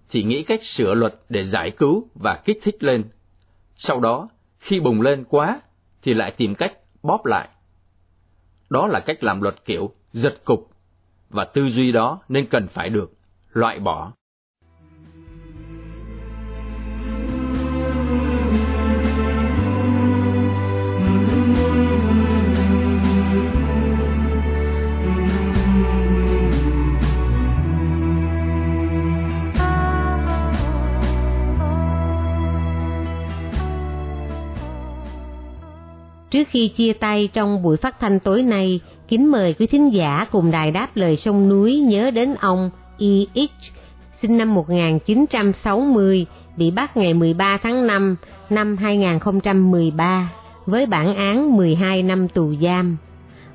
thì 0.09 0.23
nghĩ 0.23 0.43
cách 0.43 0.63
sửa 0.63 0.93
luật 0.93 1.15
để 1.29 1.43
giải 1.43 1.71
cứu 1.71 2.09
và 2.15 2.41
kích 2.45 2.57
thích 2.61 2.83
lên. 2.83 3.03
Sau 3.75 3.99
đó, 3.99 4.29
khi 4.59 4.79
bùng 4.79 5.01
lên 5.01 5.23
quá, 5.23 5.61
thì 6.01 6.13
lại 6.13 6.31
tìm 6.31 6.55
cách 6.55 6.73
bóp 7.03 7.25
lại. 7.25 7.49
Đó 8.69 8.87
là 8.87 8.99
cách 8.99 9.23
làm 9.23 9.41
luật 9.41 9.65
kiểu 9.65 9.91
giật 10.11 10.45
cục, 10.45 10.69
và 11.29 11.45
tư 11.45 11.69
duy 11.69 11.91
đó 11.91 12.19
nên 12.29 12.47
cần 12.47 12.67
phải 12.67 12.89
được 12.89 13.11
loại 13.49 13.79
bỏ. 13.79 14.11
Trước 36.31 36.47
khi 36.51 36.67
chia 36.67 36.93
tay 36.93 37.29
trong 37.33 37.63
buổi 37.63 37.77
phát 37.77 37.99
thanh 37.99 38.19
tối 38.19 38.43
nay, 38.43 38.79
kính 39.07 39.31
mời 39.31 39.53
quý 39.53 39.67
thính 39.67 39.93
giả 39.93 40.25
cùng 40.31 40.51
đài 40.51 40.71
đáp 40.71 40.87
lời 40.95 41.17
sông 41.17 41.49
núi 41.49 41.79
nhớ 41.79 42.11
đến 42.11 42.35
ông 42.35 42.69
E.H. 42.99 43.39
sinh 44.21 44.37
năm 44.37 44.53
1960, 44.53 46.25
bị 46.57 46.71
bắt 46.71 46.97
ngày 46.97 47.13
13 47.13 47.57
tháng 47.63 47.87
5 47.87 48.15
năm 48.49 48.77
2013 48.77 50.31
với 50.65 50.85
bản 50.85 51.15
án 51.15 51.57
12 51.57 52.03
năm 52.03 52.27
tù 52.27 52.53
giam. 52.61 52.97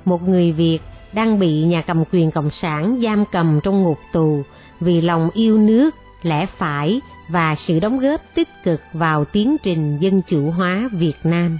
Một 0.05 0.29
người 0.29 0.51
Việt 0.51 0.79
đang 1.13 1.39
bị 1.39 1.63
nhà 1.63 1.81
cầm 1.81 2.03
quyền 2.11 2.31
Cộng 2.31 2.49
sản 2.49 2.99
giam 3.03 3.23
cầm 3.31 3.59
trong 3.63 3.83
ngục 3.83 3.97
tù 4.13 4.43
vì 4.79 5.01
lòng 5.01 5.29
yêu 5.33 5.57
nước, 5.57 5.95
lẽ 6.23 6.45
phải 6.57 7.01
và 7.29 7.55
sự 7.55 7.79
đóng 7.79 7.99
góp 7.99 8.21
tích 8.35 8.49
cực 8.63 8.81
vào 8.93 9.25
tiến 9.25 9.57
trình 9.63 9.97
dân 9.99 10.21
chủ 10.27 10.51
hóa 10.51 10.89
Việt 10.93 11.17
Nam. 11.23 11.59